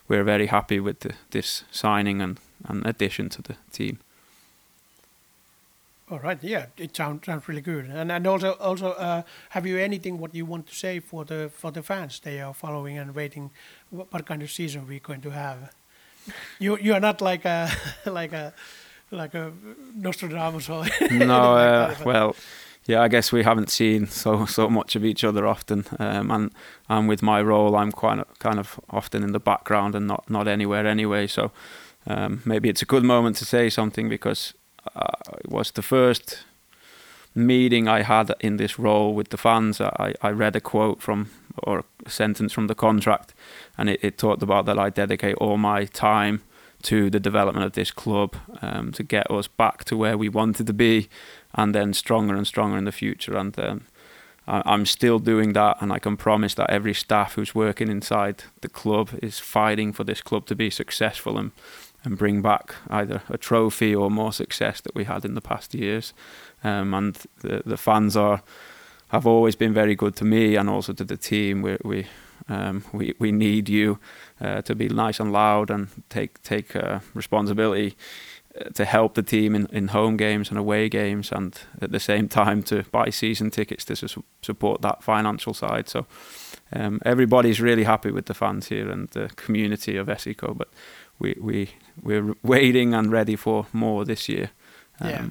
we're 0.09 0.25
very 0.25 0.47
happy 0.47 0.81
with 0.81 1.01
the, 1.01 1.15
this 1.31 1.65
signing 1.71 2.21
and, 2.21 2.39
and 2.65 2.87
addition 2.87 3.29
to 3.31 3.43
the 3.43 3.57
team. 3.73 3.99
All 6.09 6.21
right, 6.21 6.39
yeah, 6.43 6.67
it 6.77 6.95
sounds 6.95 7.27
sounds 7.27 7.49
really 7.49 7.61
good. 7.61 7.87
And 7.87 8.13
and 8.13 8.27
also 8.29 8.53
also 8.61 8.93
uh, 8.93 9.23
have 9.49 9.67
you 9.67 9.77
anything 9.77 10.21
what 10.21 10.35
you 10.35 10.47
want 10.47 10.69
to 10.69 10.75
say 10.75 11.01
for 11.01 11.25
the 11.25 11.51
for 11.53 11.73
the 11.73 11.83
fans? 11.83 12.21
They 12.21 12.41
are 12.41 12.55
following 12.55 12.97
and 12.97 13.13
waiting. 13.13 13.51
What, 13.91 14.13
what 14.13 14.25
kind 14.25 14.43
of 14.43 14.51
season 14.51 14.87
we're 14.87 15.01
going 15.01 15.23
to 15.23 15.31
have? 15.31 15.73
You 16.61 16.79
you 16.79 16.95
are 16.95 17.01
not 17.01 17.21
like 17.21 17.45
a 17.45 17.71
like 18.07 18.33
a 18.33 18.53
like 19.11 19.35
a 19.35 19.53
Nostradamus 19.95 20.69
or 20.69 20.85
no, 21.11 21.57
uh, 21.57 21.95
well, 22.05 22.37
yeah, 22.87 23.03
I 23.03 23.09
guess 23.09 23.33
we 23.33 23.43
haven't 23.43 23.71
seen 23.71 24.07
so 24.07 24.47
so 24.47 24.69
much 24.69 24.97
of 24.97 25.05
each 25.05 25.25
other 25.25 25.47
often, 25.47 25.85
um, 25.99 26.31
and 26.31 26.51
and 26.89 27.09
with 27.09 27.23
my 27.23 27.43
role, 27.43 27.77
I'm 27.77 27.93
quite 27.93 28.23
kind 28.39 28.59
of 28.59 28.79
often 28.91 29.23
in 29.23 29.33
the 29.33 29.41
background 29.41 29.95
and 29.95 30.07
not 30.07 30.29
not 30.31 30.49
anywhere 30.49 30.87
anyway. 30.87 31.27
So 31.27 31.51
um, 32.07 32.43
maybe 32.45 32.69
it's 32.69 32.83
a 32.83 32.87
good 32.87 33.05
moment 33.05 33.37
to 33.37 33.45
say 33.45 33.71
something 33.71 34.09
because 34.09 34.55
uh, 34.95 35.35
it 35.39 35.51
was 35.51 35.73
the 35.73 35.83
first 35.83 36.45
meeting 37.35 37.89
I 37.89 38.03
had 38.03 38.33
in 38.41 38.57
this 38.57 38.79
role 38.79 39.15
with 39.15 39.29
the 39.29 39.37
fans. 39.37 39.81
I, 39.81 40.15
I 40.23 40.31
read 40.31 40.57
a 40.57 40.61
quote 40.61 41.03
from 41.03 41.31
or 41.63 41.85
a 42.05 42.11
sentence 42.11 42.53
from 42.53 42.67
the 42.67 42.75
contract, 42.75 43.35
and 43.77 43.89
it, 43.89 44.01
it 44.03 44.19
talked 44.19 44.43
about 44.43 44.67
that 44.67 44.79
I 44.79 44.91
dedicate 44.91 45.37
all 45.37 45.57
my 45.57 45.87
time 45.87 46.43
to 46.83 47.11
the 47.11 47.21
development 47.21 47.67
of 47.67 47.73
this 47.73 47.91
club 47.91 48.37
um, 48.63 48.93
to 48.93 49.03
get 49.03 49.31
us 49.31 49.49
back 49.49 49.85
to 49.85 49.97
where 49.97 50.17
we 50.17 50.29
wanted 50.29 50.67
to 50.67 50.73
be, 50.73 51.09
and 51.55 51.75
then 51.75 51.93
stronger 51.95 52.35
and 52.35 52.47
stronger 52.47 52.77
in 52.77 52.85
the 52.85 52.93
future. 52.93 53.37
And 53.37 53.59
um, 53.59 53.87
I'm 54.47 54.87
still 54.87 55.19
doing 55.19 55.55
that, 55.55 55.79
and 55.81 55.93
I 55.93 55.99
can 55.99 56.17
promise 56.17 56.55
that 56.55 56.71
every 56.71 56.95
staff 56.95 57.35
who's 57.35 57.55
working 57.55 57.89
inside 57.89 58.45
the 58.61 58.69
club 58.69 59.11
is 59.23 59.41
fighting 59.41 59.93
for 59.93 60.05
this 60.05 60.23
club 60.23 60.47
to 60.47 60.55
be 60.55 60.71
successful 60.71 61.39
and 61.39 61.53
and 62.05 62.17
bring 62.17 62.41
back 62.41 62.77
either 62.89 63.23
a 63.29 63.37
trophy 63.37 63.93
or 63.93 64.11
more 64.11 64.33
success 64.33 64.81
that 64.81 64.95
we 64.95 65.05
had 65.05 65.25
in 65.25 65.35
the 65.35 65.41
past 65.41 65.75
years. 65.75 66.15
Um, 66.63 66.95
and 66.95 67.19
the 67.41 67.63
the 67.67 67.77
fans 67.77 68.17
are 68.17 68.43
have 69.09 69.27
always 69.27 69.57
been 69.57 69.75
very 69.75 69.97
good 69.97 70.15
to 70.17 70.25
me 70.25 70.57
and 70.57 70.71
also 70.71 70.93
to 70.93 71.05
the 71.05 71.17
team. 71.17 71.63
We 71.63 71.77
we 71.85 72.07
um, 72.49 72.85
we, 72.93 73.15
we 73.19 73.33
need 73.33 73.69
you 73.69 73.99
uh, 74.41 74.63
to 74.63 74.75
be 74.75 74.89
nice 74.89 75.21
and 75.23 75.33
loud 75.33 75.71
and 75.71 75.89
take 76.09 76.43
take 76.43 76.77
uh, 76.77 77.01
responsibility 77.15 77.97
uh, 78.61 78.71
to 78.75 78.85
help 78.85 79.15
the 79.15 79.23
team 79.23 79.55
in, 79.55 79.67
in 79.73 79.89
home 79.89 80.17
games 80.17 80.51
and 80.51 80.59
away 80.59 80.89
games, 80.89 81.33
and 81.33 81.61
at 81.81 81.91
the 81.91 82.01
same 82.01 82.29
time 82.29 82.63
to 82.63 82.83
buy 82.93 83.11
season 83.11 83.51
tickets 83.51 83.85
to 83.85 83.97
su- 83.97 84.25
support 84.43 84.83
that 84.83 85.03
financial 85.03 85.55
side. 85.55 85.89
So 85.89 86.07
um, 86.73 87.01
everybody's 87.05 87.61
really 87.61 87.85
happy 87.85 88.11
with 88.11 88.25
the 88.27 88.35
fans 88.35 88.69
here 88.69 88.91
and 88.91 89.09
the 89.11 89.29
community 89.37 89.97
of 90.01 90.09
SJK, 90.09 90.57
but 90.57 90.69
we 91.19 91.35
we 91.41 91.69
we're 92.03 92.35
waiting 92.43 92.95
and 92.95 93.13
ready 93.13 93.37
for 93.37 93.67
more 93.73 94.05
this 94.05 94.29
year. 94.29 94.51
Um, 95.01 95.11
Yeah. 95.11 95.25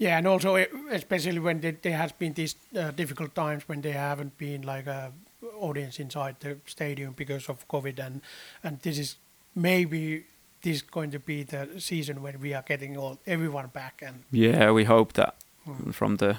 Yeah, 0.00 0.18
and 0.18 0.26
also 0.28 0.56
especially 0.92 1.40
when 1.40 1.60
there, 1.60 1.76
there 1.82 1.96
has 1.96 2.12
been 2.12 2.32
these 2.34 2.54
uh, 2.76 2.92
difficult 2.92 3.34
times 3.34 3.68
when 3.68 3.80
there 3.80 3.94
haven't 3.98 4.38
been 4.38 4.62
like 4.62 4.86
a 4.86 5.12
audience 5.60 5.98
inside 6.02 6.36
the 6.40 6.56
stadium 6.66 7.12
because 7.16 7.48
of 7.48 7.66
COVID, 7.68 7.98
and 7.98 8.20
and 8.62 8.80
this 8.80 8.98
is 8.98 9.16
maybe 9.54 10.24
this 10.62 10.76
is 10.76 10.82
going 10.82 11.10
to 11.12 11.18
be 11.18 11.44
the 11.44 11.68
season 11.80 12.22
when 12.22 12.40
we 12.40 12.54
are 12.54 12.64
getting 12.66 12.96
all 12.96 13.18
everyone 13.26 13.68
back 13.72 14.02
and 14.06 14.24
Yeah, 14.32 14.70
we 14.72 14.84
hope 14.84 15.12
that 15.12 15.34
Mm. 15.66 15.92
from 15.94 16.16
the 16.16 16.36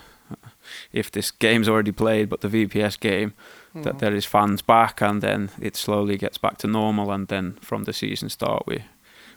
if 0.91 1.09
this 1.11 1.31
game's 1.31 1.67
already 1.69 1.91
played, 1.91 2.29
but 2.29 2.41
the 2.41 2.47
VPS 2.49 2.97
game 2.99 3.33
that 3.73 3.95
Mhm. 3.95 3.99
there 3.99 4.15
is 4.15 4.25
fans 4.25 4.61
back, 4.61 5.01
and 5.01 5.21
then 5.21 5.49
it 5.61 5.75
slowly 5.75 6.17
gets 6.17 6.37
back 6.39 6.57
to 6.57 6.67
normal, 6.67 7.11
and 7.11 7.27
then 7.27 7.53
from 7.61 7.83
the 7.83 7.93
season 7.93 8.29
start 8.29 8.63
we 8.67 8.83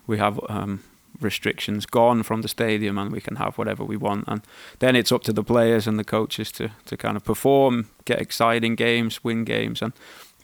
we 0.07 0.19
have 0.19 0.41
um, 0.49 0.81
restrictions 1.23 1.87
gone 1.87 2.23
from 2.23 2.43
the 2.43 2.49
stadium, 2.49 2.99
and 2.99 3.13
we 3.13 3.21
can 3.21 3.37
have 3.37 3.59
whatever 3.59 3.85
we 3.85 3.97
want, 3.97 4.25
and 4.29 4.43
then 4.79 4.97
it's 4.97 5.13
up 5.13 5.23
to 5.23 5.33
the 5.33 5.45
players 5.45 5.87
and 5.87 5.99
the 5.99 6.05
coaches 6.05 6.53
to 6.53 6.69
to 6.87 6.97
kind 6.97 7.17
of 7.17 7.25
perform, 7.25 7.87
get 8.05 8.21
exciting 8.21 8.77
games, 8.77 9.25
win 9.25 9.45
games, 9.45 9.83
and 9.83 9.93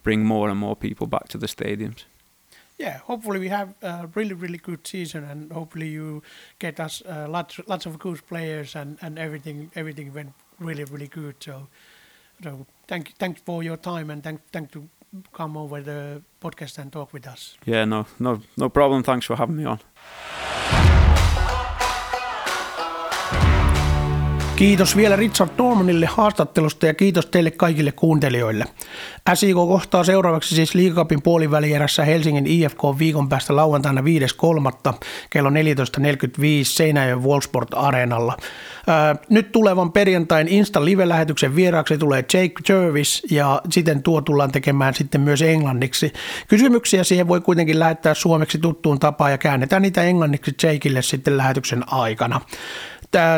bring 0.03 0.25
more 0.25 0.51
and 0.51 0.59
more 0.59 0.77
people 0.77 1.07
back 1.07 1.29
to 1.29 1.39
the 1.39 1.47
stadiums. 1.49 2.05
yeah, 2.79 2.99
hopefully 2.99 3.41
we 3.41 3.49
have 3.49 3.75
a 3.83 4.09
really 4.15 4.35
really 4.35 4.59
good 4.59 4.87
season, 4.87 5.25
and 5.25 5.53
hopefully 5.53 5.89
you 5.89 6.23
get 6.59 6.81
us 6.81 7.03
uh, 7.07 7.27
lots 7.29 7.61
lots 7.67 7.87
of 7.87 7.99
good 7.99 8.27
players 8.27 8.77
and 8.77 8.99
and 9.03 9.19
everything 9.19 9.71
everything 9.75 10.15
went 10.15 10.33
really 10.61 10.85
really 10.85 11.09
good. 11.09 11.35
So 11.41 11.69
so 12.43 12.67
thank 12.87 13.17
thanks 13.19 13.43
for 13.43 13.63
your 13.63 13.77
time 13.77 14.11
and 14.11 14.23
thank 14.23 14.41
thank 14.53 14.71
to 14.73 14.89
come 15.33 15.57
over 15.57 15.81
the 15.81 16.23
podcast 16.41 16.79
and 16.79 16.93
talk 16.93 17.13
with 17.13 17.27
us. 17.27 17.57
Yeah, 17.65 17.85
no, 17.85 18.07
no, 18.19 18.41
no 18.57 18.69
problem. 18.69 19.03
Thanks 19.03 19.27
for 19.27 19.37
having 19.37 19.57
me 19.57 19.65
on. 19.65 19.81
Kiitos 24.59 24.97
vielä 24.97 25.17
Richard 25.17 25.51
Normanille 25.59 26.07
haastattelusta 26.07 26.87
ja 26.87 26.95
kiitos 26.95 27.27
teille 27.27 27.51
kaikille 27.51 27.93
kuuntelijoille. 27.93 28.65
SIK 29.35 29.55
kohtaa 29.55 30.05
seuraavaksi 30.05 30.55
siis 30.55 30.75
liikapin 30.75 31.23
puolivälierässä 31.23 32.05
Helsingin 32.05 32.47
IFK 32.47 32.79
viikon 32.99 33.29
päästä 33.29 33.57
lauantaina 33.57 34.01
5.3. 34.01 34.95
kello 35.31 35.51
14.45 35.51 35.55
Seinäjoen 36.63 37.25
Wallsport 37.25 37.69
Areenalla. 37.75 38.37
nyt 39.29 39.53
tulevan 39.53 39.93
perjantain 39.93 40.49
Insta 40.49 40.85
live-lähetyksen 40.85 41.57
vieraaksi 41.57 41.99
tulee 41.99 42.25
Jake 42.35 42.55
Jervis 42.69 43.23
ja 43.31 43.63
siten 43.71 44.03
tuo 44.03 44.21
tullaan 44.21 44.53
tekemään 44.53 44.95
sitten 44.95 45.21
myös 45.21 45.43
englanniksi. 45.43 46.13
Kysymyksiä 46.49 47.05
siihen 47.05 47.29
voi 47.29 47.41
kuitenkin 47.41 47.79
lähettää 47.79 48.15
suomeksi 48.15 48.59
tuttuun 48.59 48.99
tapaan 48.99 49.31
ja 49.31 49.39
käännetään 49.39 49.83
niitä 49.83 50.03
englanniksi 50.03 50.55
Jakeille 50.63 51.03
sitten 51.03 51.37
lähetyksen 51.37 51.93
aikana. 51.93 52.41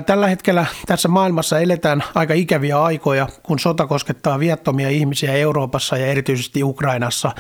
Tällä 0.07 0.27
hetkellä 0.27 0.66
tässä 0.87 1.09
maailmassa 1.09 1.59
eletään 1.59 2.03
aika 2.14 2.35
ikäviä 2.35 2.83
aikoja, 2.83 3.29
kun 3.43 3.59
sota 3.59 3.87
koskettaa 3.87 4.39
viattomia 4.39 4.89
ihmisiä 4.89 5.33
Euroopassa 5.33 5.97
ja 5.97 6.07
erityisesti 6.07 6.64
Ukrainassa. 6.64 7.33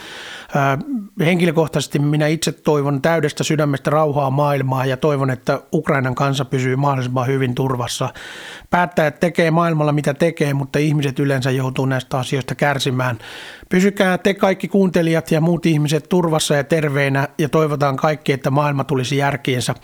Henkilökohtaisesti 1.20 1.98
minä 1.98 2.26
itse 2.26 2.52
toivon 2.52 3.02
täydestä 3.02 3.44
sydämestä 3.44 3.90
rauhaa 3.90 4.30
maailmaa 4.30 4.86
ja 4.86 4.96
toivon, 4.96 5.30
että 5.30 5.60
Ukrainan 5.72 6.14
kansa 6.14 6.44
pysyy 6.44 6.76
mahdollisimman 6.76 7.26
hyvin 7.26 7.54
turvassa. 7.54 8.08
Päättäjät 8.70 9.20
tekee 9.20 9.50
maailmalla 9.50 9.92
mitä 9.92 10.14
tekee, 10.14 10.54
mutta 10.54 10.78
ihmiset 10.78 11.18
yleensä 11.18 11.50
joutuu 11.50 11.86
näistä 11.86 12.18
asioista 12.18 12.54
kärsimään. 12.54 13.18
Pysykää 13.68 14.18
te 14.18 14.34
kaikki 14.34 14.68
kuuntelijat 14.68 15.30
ja 15.30 15.40
muut 15.40 15.66
ihmiset 15.66 16.08
turvassa 16.08 16.54
ja 16.54 16.64
terveinä 16.64 17.28
ja 17.38 17.48
toivotaan 17.48 17.96
kaikki, 17.96 18.32
että 18.32 18.50
maailma 18.50 18.84
tulisi 18.84 19.16
järkiinsä 19.16 19.74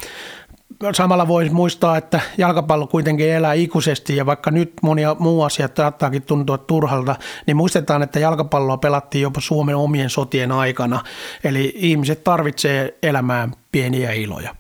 samalla 0.92 1.28
voisi 1.28 1.52
muistaa, 1.52 1.96
että 1.96 2.20
jalkapallo 2.38 2.86
kuitenkin 2.86 3.30
elää 3.30 3.52
ikuisesti 3.52 4.16
ja 4.16 4.26
vaikka 4.26 4.50
nyt 4.50 4.72
monia 4.82 5.16
muu 5.18 5.42
asiat 5.42 5.76
saattaakin 5.76 6.22
tuntua 6.22 6.58
turhalta, 6.58 7.16
niin 7.46 7.56
muistetaan, 7.56 8.02
että 8.02 8.20
jalkapalloa 8.20 8.76
pelattiin 8.76 9.22
jopa 9.22 9.40
Suomen 9.40 9.76
omien 9.76 10.10
sotien 10.10 10.52
aikana. 10.52 11.00
Eli 11.44 11.72
ihmiset 11.76 12.24
tarvitsee 12.24 12.98
elämään 13.02 13.52
pieniä 13.72 14.12
iloja. 14.12 14.54